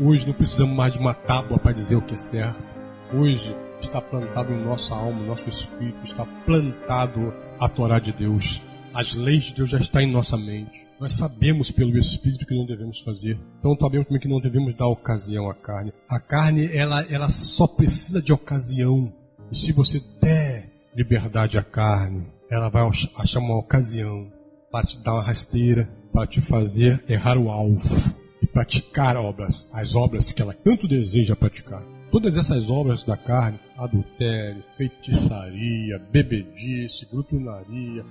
Hoje 0.00 0.26
não 0.26 0.32
precisamos 0.32 0.74
mais 0.74 0.94
de 0.94 0.98
uma 0.98 1.12
tábua 1.12 1.58
para 1.58 1.72
dizer 1.72 1.96
o 1.96 2.00
que 2.00 2.14
é 2.14 2.18
certo. 2.18 2.64
Hoje 3.12 3.54
está 3.78 4.00
plantado 4.00 4.50
em 4.50 4.64
nossa 4.64 4.94
alma, 4.94 5.22
nosso 5.26 5.50
espírito 5.50 6.04
está 6.04 6.24
plantado 6.46 7.34
a 7.60 7.68
Torá 7.68 7.98
de 7.98 8.12
Deus. 8.12 8.62
As 8.94 9.14
leis 9.14 9.44
de 9.44 9.54
Deus 9.54 9.70
já 9.70 9.78
estão 9.78 10.02
em 10.02 10.10
nossa 10.10 10.36
mente. 10.36 10.86
Nós 11.00 11.14
sabemos 11.14 11.70
pelo 11.70 11.96
Espírito 11.96 12.44
que 12.44 12.54
não 12.54 12.66
devemos 12.66 13.00
fazer. 13.00 13.40
Então 13.58 13.76
sabemos 13.80 14.06
também 14.06 14.20
que 14.20 14.28
não 14.28 14.38
devemos 14.38 14.74
dar 14.74 14.86
ocasião 14.86 15.50
à 15.50 15.54
carne. 15.54 15.92
A 16.10 16.20
carne, 16.20 16.68
ela, 16.76 17.00
ela 17.10 17.30
só 17.30 17.66
precisa 17.66 18.20
de 18.20 18.32
ocasião. 18.34 19.10
E 19.50 19.56
se 19.56 19.72
você 19.72 19.98
der 20.20 20.70
liberdade 20.94 21.56
à 21.56 21.62
carne, 21.62 22.28
ela 22.50 22.68
vai 22.68 22.86
achar 23.16 23.40
uma 23.40 23.56
ocasião 23.56 24.30
para 24.70 24.86
te 24.86 24.98
dar 24.98 25.14
uma 25.14 25.22
rasteira, 25.22 25.90
para 26.12 26.26
te 26.26 26.42
fazer 26.42 27.02
errar 27.08 27.38
o 27.38 27.50
alvo 27.50 28.14
e 28.42 28.46
praticar 28.46 29.16
obras, 29.16 29.70
as 29.72 29.94
obras 29.94 30.32
que 30.32 30.42
ela 30.42 30.52
tanto 30.52 30.86
deseja 30.86 31.34
praticar. 31.34 31.82
Todas 32.10 32.36
essas 32.36 32.68
obras 32.68 33.04
da 33.04 33.16
carne, 33.16 33.58
adultério, 33.74 34.62
feitiçaria, 34.76 35.98
bebedice, 35.98 37.06
brutunaria 37.10 38.04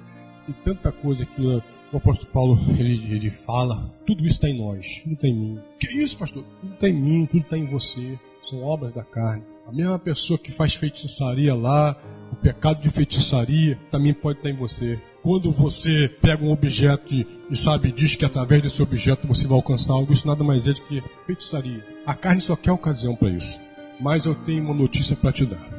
e 0.47 0.54
tanta 0.54 0.91
coisa 0.91 1.25
que 1.25 1.41
o 1.41 1.97
apóstolo 1.97 2.32
Paulo 2.32 2.60
ele, 2.77 3.13
ele 3.13 3.30
fala, 3.30 3.75
tudo 4.06 4.21
isso 4.21 4.34
está 4.34 4.49
em 4.49 4.58
nós, 4.58 5.01
tudo 5.04 5.13
está 5.13 5.27
em 5.27 5.34
mim. 5.34 5.60
Que 5.80 5.88
isso, 5.88 6.17
pastor? 6.17 6.43
Tudo 6.62 6.73
está 6.73 6.89
em 6.89 6.93
mim, 6.93 7.25
tudo 7.25 7.43
está 7.43 7.58
em 7.58 7.67
você. 7.67 8.19
São 8.43 8.63
obras 8.63 8.91
da 8.91 9.04
carne. 9.04 9.43
A 9.67 9.71
mesma 9.71 9.99
pessoa 9.99 10.39
que 10.39 10.51
faz 10.51 10.73
feitiçaria 10.75 11.54
lá, 11.54 11.95
o 12.32 12.36
pecado 12.36 12.82
de 12.82 12.89
feitiçaria 12.89 13.80
também 13.89 14.13
pode 14.13 14.39
estar 14.39 14.49
em 14.49 14.56
você. 14.56 14.99
Quando 15.21 15.51
você 15.51 16.10
pega 16.21 16.43
um 16.43 16.51
objeto 16.51 17.13
e, 17.13 17.27
e 17.49 17.56
sabe, 17.56 17.91
diz 17.91 18.15
que 18.15 18.25
através 18.25 18.62
desse 18.63 18.82
objeto 18.82 19.27
você 19.27 19.45
vai 19.45 19.56
alcançar 19.56 19.93
algo, 19.93 20.12
isso 20.12 20.27
nada 20.27 20.43
mais 20.43 20.65
é 20.65 20.73
do 20.73 20.82
que 20.82 21.04
feitiçaria. 21.27 21.86
A 22.06 22.15
carne 22.15 22.41
só 22.41 22.56
quer 22.56 22.71
ocasião 22.71 23.15
para 23.15 23.30
isso. 23.30 23.60
Mas 23.99 24.25
eu 24.25 24.34
tenho 24.34 24.63
uma 24.65 24.73
notícia 24.73 25.15
para 25.15 25.32
te 25.32 25.45
dar. 25.45 25.71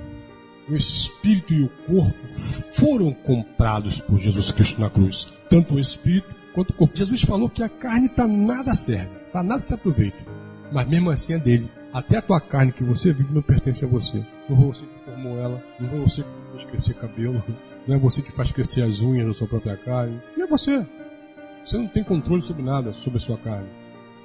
O 0.73 0.75
espírito 0.75 1.53
e 1.53 1.65
o 1.65 1.69
corpo 1.69 2.29
foram 2.75 3.13
comprados 3.13 4.01
por 4.01 4.17
Jesus 4.17 4.51
Cristo 4.51 4.81
na 4.81 4.89
cruz. 4.89 5.31
Tanto 5.51 5.75
o 5.75 5.79
espírito 5.79 6.35
quanto 6.55 6.71
o 6.71 6.73
corpo. 6.73 6.97
Jesus 6.97 7.21
falou 7.21 7.51
que 7.51 7.63
a 7.63 7.69
carne 7.69 8.09
para 8.09 8.27
nada 8.27 8.73
serve. 8.73 9.11
Para 9.31 9.43
nada 9.43 9.61
se 9.61 9.75
aproveita. 9.75 10.25
Mas 10.73 10.89
mesmo 10.89 11.11
assim 11.11 11.35
é 11.35 11.39
dele. 11.39 11.71
Até 11.93 12.17
a 12.17 12.23
tua 12.23 12.41
carne 12.41 12.73
que 12.73 12.83
você 12.83 13.13
vive 13.13 13.35
não 13.35 13.43
pertence 13.43 13.85
a 13.85 13.89
você. 13.89 14.25
Não 14.49 14.57
foi 14.57 14.67
você 14.69 14.87
que 14.87 15.05
formou 15.05 15.39
ela, 15.39 15.63
não 15.79 15.91
foi 15.91 16.01
você 16.01 16.23
que 16.23 16.29
fez 16.53 16.65
crescer 16.65 16.95
cabelo, 16.95 17.45
não 17.87 17.95
é 17.95 17.99
você 17.99 18.23
que 18.23 18.33
faz 18.33 18.51
crescer 18.51 18.81
as 18.81 19.03
unhas 19.03 19.29
da 19.29 19.35
sua 19.35 19.47
própria 19.47 19.77
carne. 19.77 20.23
Não 20.35 20.47
é 20.47 20.49
você. 20.49 20.87
Você 21.63 21.77
não 21.77 21.87
tem 21.87 22.03
controle 22.03 22.41
sobre 22.41 22.63
nada, 22.63 22.95
sobre 22.95 23.19
a 23.19 23.21
sua 23.21 23.37
carne. 23.37 23.69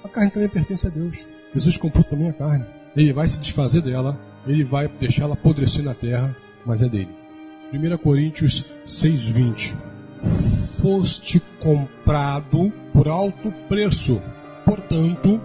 A 0.02 0.08
carne 0.08 0.32
também 0.32 0.48
pertence 0.48 0.88
a 0.88 0.90
Deus. 0.90 1.28
Jesus 1.54 1.76
comprou 1.76 2.06
também 2.06 2.30
a 2.30 2.34
carne. 2.34 2.66
Ele 2.96 3.12
vai 3.12 3.28
se 3.28 3.42
desfazer 3.42 3.82
dela, 3.82 4.18
ele 4.48 4.64
vai 4.64 4.88
deixá-la 4.88 5.34
apodrecer 5.34 5.84
na 5.84 5.94
terra, 5.94 6.36
mas 6.66 6.82
é 6.82 6.88
dele. 6.88 7.10
1 7.74 7.98
Coríntios 7.98 8.66
6,20 8.86 9.76
Foste 10.82 11.42
comprado 11.60 12.72
por 12.94 13.08
alto 13.08 13.52
preço, 13.68 14.22
portanto, 14.66 15.42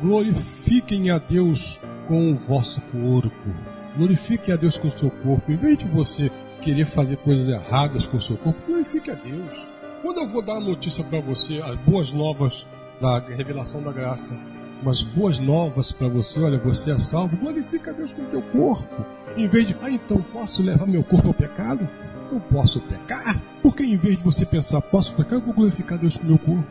glorifiquem 0.00 1.10
a 1.10 1.18
Deus 1.18 1.80
com 2.06 2.32
o 2.32 2.36
vosso 2.36 2.80
corpo. 2.82 3.54
Glorifiquem 3.96 4.54
a 4.54 4.56
Deus 4.56 4.78
com 4.78 4.88
o 4.88 4.98
seu 4.98 5.10
corpo. 5.10 5.50
Em 5.50 5.56
vez 5.56 5.78
de 5.78 5.86
você 5.86 6.30
querer 6.60 6.86
fazer 6.86 7.16
coisas 7.18 7.48
erradas 7.48 8.06
com 8.06 8.16
o 8.16 8.20
seu 8.20 8.36
corpo, 8.36 8.66
glorifique 8.66 9.10
a 9.10 9.14
Deus. 9.14 9.68
Quando 10.02 10.18
eu 10.18 10.28
vou 10.28 10.42
dar 10.42 10.54
uma 10.54 10.70
notícia 10.70 11.04
para 11.04 11.20
você, 11.20 11.60
as 11.62 11.76
boas 11.76 12.12
novas 12.12 12.66
da 13.00 13.18
revelação 13.18 13.82
da 13.82 13.92
graça, 13.92 14.38
umas 14.82 15.02
boas 15.02 15.38
novas 15.38 15.92
para 15.92 16.08
você, 16.08 16.40
olha, 16.40 16.58
você 16.58 16.92
é 16.92 16.98
salvo, 16.98 17.36
glorifica 17.36 17.90
a 17.90 17.94
Deus 17.94 18.12
com 18.12 18.22
o 18.22 18.26
teu 18.26 18.42
corpo. 18.42 19.04
Em 19.36 19.48
vez 19.48 19.66
de, 19.66 19.76
ah, 19.80 19.90
então 19.90 20.20
posso 20.32 20.62
levar 20.62 20.86
meu 20.86 21.02
corpo 21.02 21.28
ao 21.28 21.34
pecado? 21.34 21.88
Então 22.24 22.38
posso 22.40 22.80
pecar? 22.80 23.40
Porque 23.62 23.82
em 23.82 23.96
vez 23.96 24.18
de 24.18 24.24
você 24.24 24.44
pensar, 24.44 24.80
posso 24.80 25.14
pecar, 25.14 25.38
eu 25.38 25.44
vou 25.44 25.54
glorificar 25.54 25.98
a 25.98 26.00
Deus 26.00 26.16
com 26.16 26.24
o 26.24 26.26
meu 26.26 26.38
corpo. 26.38 26.66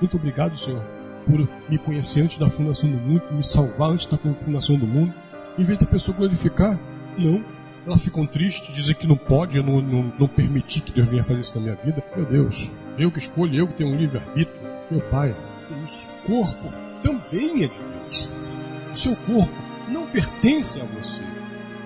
Muito 0.00 0.16
obrigado, 0.16 0.56
Senhor, 0.56 0.82
por 1.26 1.48
me 1.68 1.78
conhecer 1.78 2.20
antes 2.20 2.38
da 2.38 2.48
fundação 2.48 2.90
do 2.90 2.98
mundo, 2.98 3.22
me 3.32 3.42
salvar 3.42 3.90
antes 3.90 4.06
da 4.06 4.16
fundação 4.16 4.76
do 4.76 4.86
mundo. 4.86 5.12
Em 5.58 5.64
vez 5.64 5.78
da 5.78 5.86
pessoa 5.86 6.16
glorificar, 6.16 6.78
não. 7.18 7.44
Elas 7.86 8.02
ficam 8.04 8.26
tristes, 8.26 8.74
dizem 8.74 8.94
que 8.94 9.06
não 9.06 9.16
pode, 9.16 9.56
eu 9.56 9.62
não, 9.62 9.80
não, 9.80 10.12
não 10.18 10.28
permiti 10.28 10.80
que 10.82 10.92
Deus 10.92 11.08
venha 11.08 11.24
fazer 11.24 11.40
isso 11.40 11.54
na 11.54 11.62
minha 11.62 11.76
vida. 11.82 12.04
Meu 12.14 12.26
Deus, 12.26 12.70
eu 12.98 13.10
que 13.10 13.18
escolho, 13.18 13.54
eu 13.54 13.66
que 13.66 13.74
tenho 13.74 13.90
um 13.90 13.96
livre-arbítrio. 13.96 14.60
Meu 14.90 15.00
Pai, 15.00 15.30
o 15.30 16.26
corpo 16.26 16.72
também 17.02 17.64
é 17.64 17.68
de 17.68 17.78
Deus. 17.78 18.30
O 18.92 18.96
seu 18.96 19.16
corpo 19.16 19.52
não 19.88 20.06
pertence 20.06 20.80
a 20.80 20.84
você. 20.84 21.22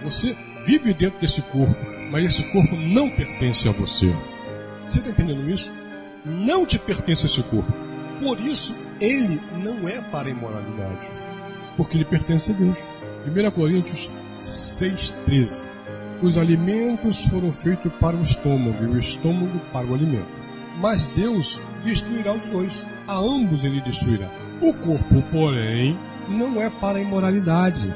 Você 0.03 0.37
vive 0.64 0.94
dentro 0.94 1.20
desse 1.20 1.42
corpo, 1.42 1.77
mas 2.11 2.25
esse 2.25 2.42
corpo 2.53 2.75
não 2.77 3.11
pertence 3.11 3.68
a 3.68 3.72
você. 3.72 4.12
Você 4.88 4.98
está 4.98 5.11
entendendo 5.11 5.48
isso? 5.48 5.72
Não 6.25 6.66
te 6.66 6.79
pertence 6.79 7.27
esse 7.27 7.42
corpo. 7.44 7.72
Por 8.20 8.38
isso, 8.40 8.81
ele 9.01 9.40
não 9.64 9.88
é 9.88 10.01
para 10.01 10.29
a 10.29 10.31
imoralidade. 10.31 11.09
Porque 11.77 11.96
ele 11.96 12.05
pertence 12.05 12.53
a 12.53 12.55
Deus. 12.55 12.79
1 13.27 13.51
Coríntios 13.53 14.11
6,13 14.38 15.64
Os 16.20 16.37
alimentos 16.37 17.27
foram 17.27 17.53
feitos 17.53 17.92
para 18.01 18.16
o 18.16 18.22
estômago 18.22 18.85
e 18.85 18.87
o 18.87 18.98
estômago 18.98 19.59
para 19.72 19.87
o 19.87 19.94
alimento. 19.94 20.29
Mas 20.79 21.07
Deus 21.09 21.61
destruirá 21.83 22.33
os 22.33 22.46
dois. 22.46 22.87
A 23.07 23.16
ambos 23.16 23.64
ele 23.64 23.81
destruirá. 23.81 24.29
O 24.62 24.72
corpo, 24.75 25.22
porém, 25.31 25.98
não 26.29 26.61
é 26.62 26.70
para 26.70 26.98
a 26.98 27.01
imoralidade, 27.01 27.92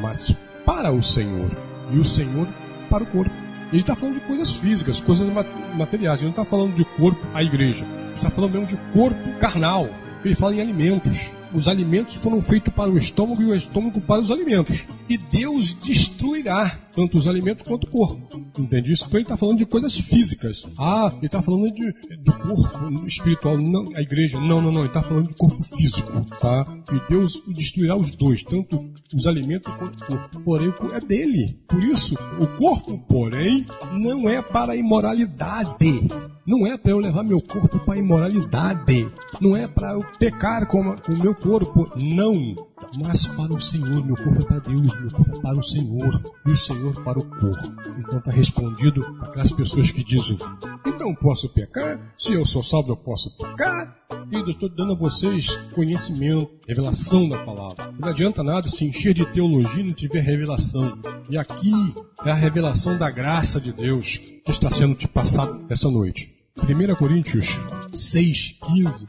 mas 0.00 0.36
para 0.66 0.92
o 0.92 1.02
Senhor. 1.02 1.50
E 1.92 1.98
o 1.98 2.04
Senhor 2.04 2.48
para 2.90 3.04
o 3.04 3.06
corpo. 3.06 3.30
Ele 3.72 3.82
está 3.82 3.94
falando 3.94 4.14
de 4.14 4.26
coisas 4.26 4.56
físicas, 4.56 5.00
coisas 5.00 5.28
materiais. 5.76 6.18
Ele 6.18 6.26
não 6.26 6.30
está 6.30 6.44
falando 6.44 6.74
de 6.74 6.84
corpo, 6.84 7.24
a 7.32 7.42
igreja. 7.42 7.84
Ele 7.84 8.14
está 8.14 8.30
falando 8.30 8.52
mesmo 8.52 8.66
de 8.66 8.76
corpo 8.92 9.32
carnal. 9.38 9.88
Ele 10.24 10.34
fala 10.34 10.54
em 10.54 10.60
alimentos 10.60 11.32
os 11.52 11.68
alimentos 11.68 12.16
foram 12.16 12.40
feitos 12.40 12.72
para 12.72 12.90
o 12.90 12.98
estômago 12.98 13.42
e 13.42 13.46
o 13.46 13.54
estômago 13.54 14.00
para 14.00 14.20
os 14.20 14.30
alimentos. 14.30 14.86
E 15.08 15.16
Deus 15.16 15.74
destruirá 15.74 16.68
tanto 16.94 17.16
os 17.16 17.26
alimentos 17.26 17.66
quanto 17.66 17.86
o 17.86 17.90
corpo. 17.90 18.38
Entende 18.58 18.92
isso? 18.92 19.04
Então 19.06 19.18
ele 19.18 19.24
está 19.24 19.36
falando 19.36 19.58
de 19.58 19.66
coisas 19.66 19.96
físicas. 19.96 20.66
Ah, 20.76 21.12
ele 21.16 21.26
está 21.26 21.40
falando 21.40 21.72
de, 21.72 21.92
do 22.18 22.32
corpo 22.32 23.06
espiritual, 23.06 23.56
não 23.56 23.88
a 23.94 24.00
igreja. 24.00 24.38
Não, 24.40 24.60
não, 24.60 24.72
não. 24.72 24.80
Ele 24.80 24.88
está 24.88 25.02
falando 25.02 25.28
de 25.28 25.34
corpo 25.34 25.62
físico, 25.62 26.24
tá? 26.40 26.66
E 26.92 27.08
Deus 27.08 27.42
destruirá 27.48 27.96
os 27.96 28.10
dois, 28.10 28.42
tanto 28.42 28.92
os 29.14 29.26
alimentos 29.26 29.72
quanto 29.74 30.02
o 30.02 30.06
corpo. 30.06 30.40
Porém, 30.40 30.74
é 30.92 31.00
dele. 31.00 31.58
Por 31.68 31.82
isso, 31.82 32.14
o 32.40 32.46
corpo, 32.58 32.98
porém, 33.08 33.66
não 33.92 34.28
é 34.28 34.42
para 34.42 34.72
a 34.72 34.76
imoralidade. 34.76 36.08
Não 36.48 36.66
é 36.66 36.78
para 36.78 36.92
eu 36.92 36.98
levar 36.98 37.22
meu 37.22 37.42
corpo 37.42 37.78
para 37.80 37.98
imoralidade. 37.98 39.12
Não 39.38 39.54
é 39.54 39.68
para 39.68 39.92
eu 39.92 40.02
pecar 40.18 40.66
com 40.66 40.80
o 40.80 41.18
meu 41.18 41.34
corpo. 41.34 41.92
Não. 41.94 42.56
Mas 42.98 43.26
para 43.26 43.52
o 43.52 43.60
Senhor. 43.60 44.02
Meu 44.02 44.16
corpo 44.16 44.40
é 44.40 44.44
para 44.46 44.58
Deus. 44.60 44.98
Meu 44.98 45.10
corpo 45.10 45.36
é 45.36 45.40
para 45.42 45.58
o 45.58 45.62
Senhor. 45.62 46.22
E 46.46 46.50
o 46.50 46.56
Senhor 46.56 47.04
para 47.04 47.18
o 47.18 47.22
corpo. 47.22 47.74
Então 47.98 48.18
está 48.18 48.32
respondido 48.32 49.04
aquelas 49.20 49.52
pessoas 49.52 49.90
que 49.90 50.02
dizem: 50.02 50.38
Então 50.86 51.14
posso 51.16 51.50
pecar? 51.50 52.14
Se 52.18 52.32
eu 52.32 52.46
sou 52.46 52.62
salvo, 52.62 52.92
eu 52.92 52.96
posso 52.96 53.36
pecar? 53.36 53.98
Querido, 54.30 54.48
eu 54.48 54.54
estou 54.54 54.70
dando 54.70 54.94
a 54.94 54.96
vocês 54.96 55.54
conhecimento, 55.74 56.48
revelação 56.66 57.28
da 57.28 57.44
palavra. 57.44 57.92
Não 57.98 58.08
adianta 58.08 58.42
nada 58.42 58.70
se 58.70 58.86
encher 58.86 59.12
de 59.12 59.26
teologia 59.34 59.82
e 59.82 59.86
não 59.86 59.92
tiver 59.92 60.20
revelação. 60.20 60.98
E 61.28 61.36
aqui 61.36 61.94
é 62.24 62.30
a 62.30 62.34
revelação 62.34 62.96
da 62.96 63.10
graça 63.10 63.60
de 63.60 63.70
Deus 63.70 64.16
que 64.42 64.50
está 64.50 64.70
sendo 64.70 64.94
te 64.94 65.06
passada 65.06 65.62
essa 65.68 65.90
noite. 65.90 66.37
1 66.62 66.94
Coríntios 66.96 67.46
6, 67.94 68.56
15 68.62 69.06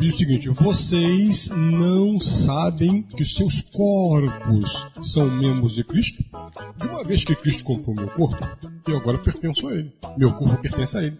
diz 0.00 0.14
o 0.14 0.18
seguinte: 0.18 0.48
Vocês 0.48 1.50
não 1.50 2.18
sabem 2.18 3.02
que 3.02 3.24
seus 3.24 3.60
corpos 3.60 4.86
são 5.02 5.30
membros 5.30 5.74
de 5.74 5.84
Cristo? 5.84 6.24
De 6.76 6.86
uma 6.86 7.04
vez 7.04 7.22
que 7.22 7.36
Cristo 7.36 7.64
comprou 7.64 7.94
meu 7.94 8.08
corpo, 8.08 8.38
eu 8.88 8.96
agora 8.96 9.18
pertenço 9.18 9.68
a 9.68 9.74
Ele. 9.74 9.92
Meu 10.16 10.32
corpo 10.32 10.60
pertence 10.60 10.96
a 10.96 11.02
Ele. 11.02 11.18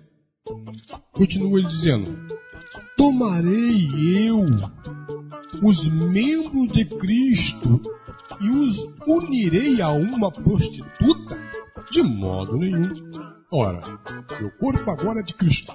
Continua 1.13 1.59
ele 1.59 1.69
dizendo: 1.69 2.19
Tomarei 2.97 3.89
eu 4.27 4.47
os 5.63 5.87
membros 5.87 6.69
de 6.69 6.85
Cristo 6.87 7.81
e 8.41 8.51
os 8.51 8.79
unirei 9.07 9.83
a 9.83 9.91
uma 9.91 10.31
prostituta? 10.31 11.39
De 11.91 12.03
modo 12.03 12.57
nenhum. 12.57 12.89
Ora, 13.53 13.83
meu 14.39 14.51
corpo 14.53 14.91
agora 14.91 15.21
é 15.21 15.23
de 15.25 15.35
Cristo. 15.35 15.73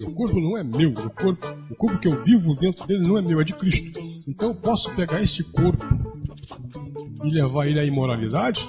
Meu 0.00 0.12
corpo 0.12 0.40
não 0.40 0.56
é 0.56 0.62
meu. 0.62 0.92
Meu 0.92 1.10
corpo, 1.10 1.46
o 1.70 1.74
corpo 1.74 1.98
que 1.98 2.06
eu 2.06 2.22
vivo 2.22 2.54
dentro 2.56 2.86
dele 2.86 3.06
não 3.06 3.18
é 3.18 3.22
meu, 3.22 3.40
é 3.40 3.44
de 3.44 3.52
Cristo. 3.52 3.98
Então 4.28 4.50
eu 4.50 4.54
posso 4.54 4.94
pegar 4.94 5.20
este 5.20 5.42
corpo 5.42 5.84
e 7.24 7.30
levar 7.30 7.66
ele 7.66 7.80
à 7.80 7.84
imoralidade? 7.84 8.68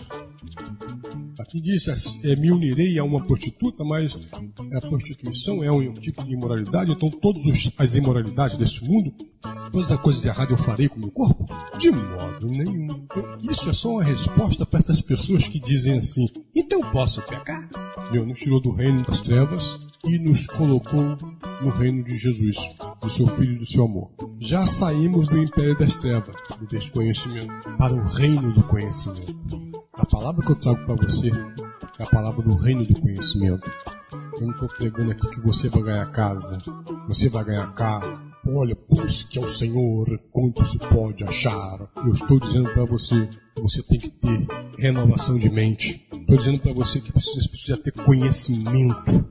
Aqui 1.37 1.59
diz, 1.59 1.87
é, 2.23 2.35
me 2.35 2.51
unirei 2.51 2.97
a 2.97 3.03
uma 3.03 3.25
prostituta, 3.25 3.83
mas 3.83 4.17
a 4.73 4.81
prostituição 4.81 5.63
é 5.63 5.71
um 5.71 5.93
tipo 5.95 6.23
de 6.23 6.33
imoralidade, 6.33 6.91
então 6.91 7.09
todas 7.09 7.43
as 7.77 7.95
imoralidades 7.95 8.57
deste 8.57 8.83
mundo, 8.83 9.13
todas 9.71 9.91
as 9.91 9.99
coisas 9.99 10.25
erradas 10.25 10.51
eu 10.51 10.57
farei 10.57 10.87
com 10.87 10.95
o 10.95 10.99
meu 10.99 11.11
corpo? 11.11 11.45
De 11.77 11.91
modo 11.91 12.47
nenhum. 12.47 13.03
Então, 13.03 13.37
isso 13.51 13.69
é 13.69 13.73
só 13.73 13.91
uma 13.91 14.03
resposta 14.03 14.65
para 14.65 14.79
essas 14.79 15.01
pessoas 15.01 15.47
que 15.47 15.59
dizem 15.59 15.97
assim, 15.97 16.25
então 16.55 16.79
posso 16.91 17.21
pecar? 17.23 17.69
Deus 18.11 18.27
nos 18.27 18.39
tirou 18.39 18.61
do 18.61 18.71
reino 18.71 19.03
das 19.03 19.19
trevas 19.19 19.79
e 20.05 20.17
nos 20.19 20.47
colocou 20.47 21.17
no 21.61 21.69
reino 21.69 22.03
de 22.03 22.17
Jesus, 22.17 22.57
do 23.01 23.09
seu 23.09 23.27
Filho 23.27 23.53
e 23.53 23.59
do 23.59 23.65
seu 23.65 23.85
amor. 23.85 24.11
Já 24.39 24.65
saímos 24.65 25.27
do 25.27 25.37
império 25.37 25.77
das 25.77 25.97
trevas, 25.97 26.35
do 26.59 26.67
desconhecimento, 26.67 27.53
para 27.77 27.93
o 27.93 28.03
reino 28.03 28.53
do 28.53 28.63
conhecimento. 28.63 29.64
A 29.97 30.05
palavra 30.05 30.45
que 30.45 30.51
eu 30.51 30.55
trago 30.57 30.85
para 30.85 30.95
você 30.95 31.31
é 31.97 32.03
a 32.03 32.07
palavra 32.07 32.41
do 32.43 32.55
reino 32.55 32.85
do 32.85 32.99
conhecimento. 32.99 33.69
Eu 34.37 34.47
não 34.47 34.51
estou 34.51 34.67
pregando 34.67 35.11
aqui 35.11 35.29
que 35.29 35.39
você 35.39 35.69
vai 35.69 35.83
ganhar 35.83 36.11
casa, 36.11 36.57
você 37.07 37.29
vai 37.29 37.45
ganhar 37.45 37.73
carro. 37.73 38.19
Olha, 38.45 38.77
busque 38.89 39.39
ao 39.39 39.47
Senhor 39.47 40.19
quanto 40.31 40.65
se 40.65 40.77
pode 40.77 41.23
achar. 41.23 41.89
Eu 41.95 42.11
estou 42.11 42.39
dizendo 42.39 42.71
para 42.73 42.83
você 42.83 43.29
que 43.55 43.61
você 43.61 43.81
tem 43.83 43.97
que 43.97 44.09
ter 44.09 44.47
renovação 44.77 45.39
de 45.39 45.49
mente. 45.49 46.07
Estou 46.11 46.37
dizendo 46.37 46.59
para 46.59 46.73
você 46.73 46.99
que 46.99 47.13
você 47.13 47.47
precisa 47.47 47.77
ter 47.77 47.91
conhecimento 47.93 49.25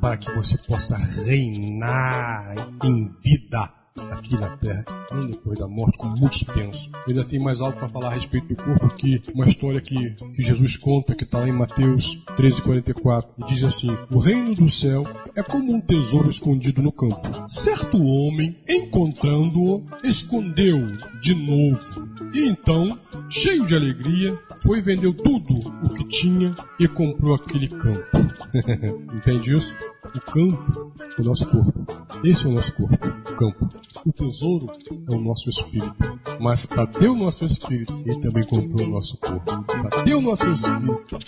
para 0.00 0.16
que 0.16 0.30
você 0.32 0.58
possa 0.58 0.96
reinar 0.96 2.72
em 2.82 3.08
vida 3.22 3.77
aqui 4.10 4.34
na 4.38 4.56
terra, 4.56 4.84
não 5.12 5.26
depois 5.26 5.58
da 5.58 5.68
morte, 5.68 5.98
como 5.98 6.16
muitos 6.16 6.42
pensam. 6.42 6.90
Ainda 7.06 7.24
tem 7.24 7.38
mais 7.38 7.60
algo 7.60 7.78
para 7.78 7.88
falar 7.88 8.08
a 8.08 8.14
respeito 8.14 8.48
do 8.48 8.56
corpo 8.56 8.88
que 8.94 9.22
uma 9.34 9.46
história 9.46 9.80
que, 9.80 10.10
que 10.34 10.42
Jesus 10.42 10.76
conta, 10.76 11.14
que 11.14 11.24
está 11.24 11.40
lá 11.40 11.48
em 11.48 11.52
Mateus 11.52 12.24
13,44, 12.36 13.26
e 13.38 13.44
diz 13.44 13.64
assim: 13.64 13.96
O 14.10 14.18
reino 14.18 14.54
do 14.54 14.68
céu 14.68 15.04
é 15.34 15.42
como 15.42 15.72
um 15.72 15.80
tesouro 15.80 16.28
escondido 16.28 16.82
no 16.82 16.92
campo. 16.92 17.28
Certo 17.46 18.02
homem, 18.02 18.56
encontrando-o, 18.68 19.86
escondeu 20.02 20.86
de 21.20 21.34
novo. 21.34 22.08
E 22.34 22.48
então, 22.48 22.98
cheio 23.28 23.64
de 23.66 23.74
alegria, 23.74 24.38
foi 24.60 24.78
e 24.78 24.82
vendeu 24.82 25.14
tudo 25.14 25.54
o 25.84 25.90
que 25.90 26.04
tinha 26.04 26.54
e 26.78 26.88
comprou 26.88 27.34
aquele 27.34 27.68
campo. 27.68 28.18
Entende 29.14 29.56
isso? 29.56 29.74
O 30.14 30.20
campo, 30.20 30.92
o 31.18 31.22
nosso 31.22 31.48
corpo. 31.48 31.86
Esse 32.24 32.46
é 32.46 32.48
o 32.48 32.52
nosso 32.52 32.74
corpo, 32.74 33.06
o 33.06 33.36
campo. 33.36 33.77
O 34.04 34.12
tesouro 34.12 34.70
é 35.10 35.14
o 35.14 35.20
nosso 35.20 35.50
espírito. 35.50 35.96
Mas 36.40 36.66
para 36.66 36.88
o 37.10 37.16
nosso 37.16 37.44
espírito, 37.44 37.92
ele 38.04 38.20
também 38.20 38.44
comprou 38.44 38.86
o 38.86 38.90
nosso 38.90 39.16
corpo. 39.18 39.64
Para 39.64 40.16
o 40.16 40.20
nosso 40.20 40.46
espírito, 40.48 41.18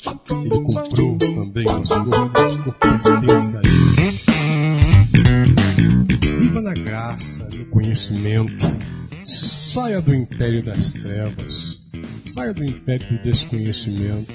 ele 0.44 0.60
comprou 0.62 1.18
também 1.18 1.66
o 1.66 1.72
nosso 1.72 1.94
corpo. 2.04 2.40
Nosso 2.40 2.62
corpo 2.62 2.78
pertence 2.78 3.56
a 3.56 3.60
ele. 3.60 3.80
Viva 6.38 6.60
na 6.62 6.74
graça, 6.74 7.48
no 7.50 7.64
conhecimento. 7.66 8.66
Saia 9.24 10.00
do 10.00 10.14
império 10.14 10.64
das 10.64 10.92
trevas. 10.92 11.82
Saia 12.26 12.54
do 12.54 12.64
império 12.64 13.08
do 13.08 13.22
desconhecimento. 13.22 14.32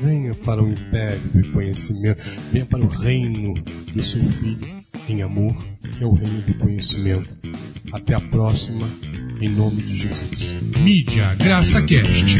Venha 0.00 0.34
para 0.34 0.62
o 0.62 0.68
império 0.70 1.20
do 1.34 1.52
conhecimento. 1.52 2.22
Venha 2.52 2.66
para 2.66 2.80
o 2.80 2.88
reino 2.88 3.54
do 3.92 4.02
seu 4.02 4.24
filho 4.24 4.78
em 5.08 5.22
amor, 5.22 5.54
que 5.96 6.04
é 6.04 6.06
o 6.06 6.12
reino 6.12 6.42
do 6.42 6.54
conhecimento. 6.54 7.28
Até 7.92 8.14
a 8.14 8.20
próxima, 8.20 8.86
em 9.40 9.48
nome 9.48 9.82
de 9.82 9.96
Jesus. 9.96 10.56
Mídia 10.78 11.34
Graça 11.34 11.82
Cast. 11.82 12.38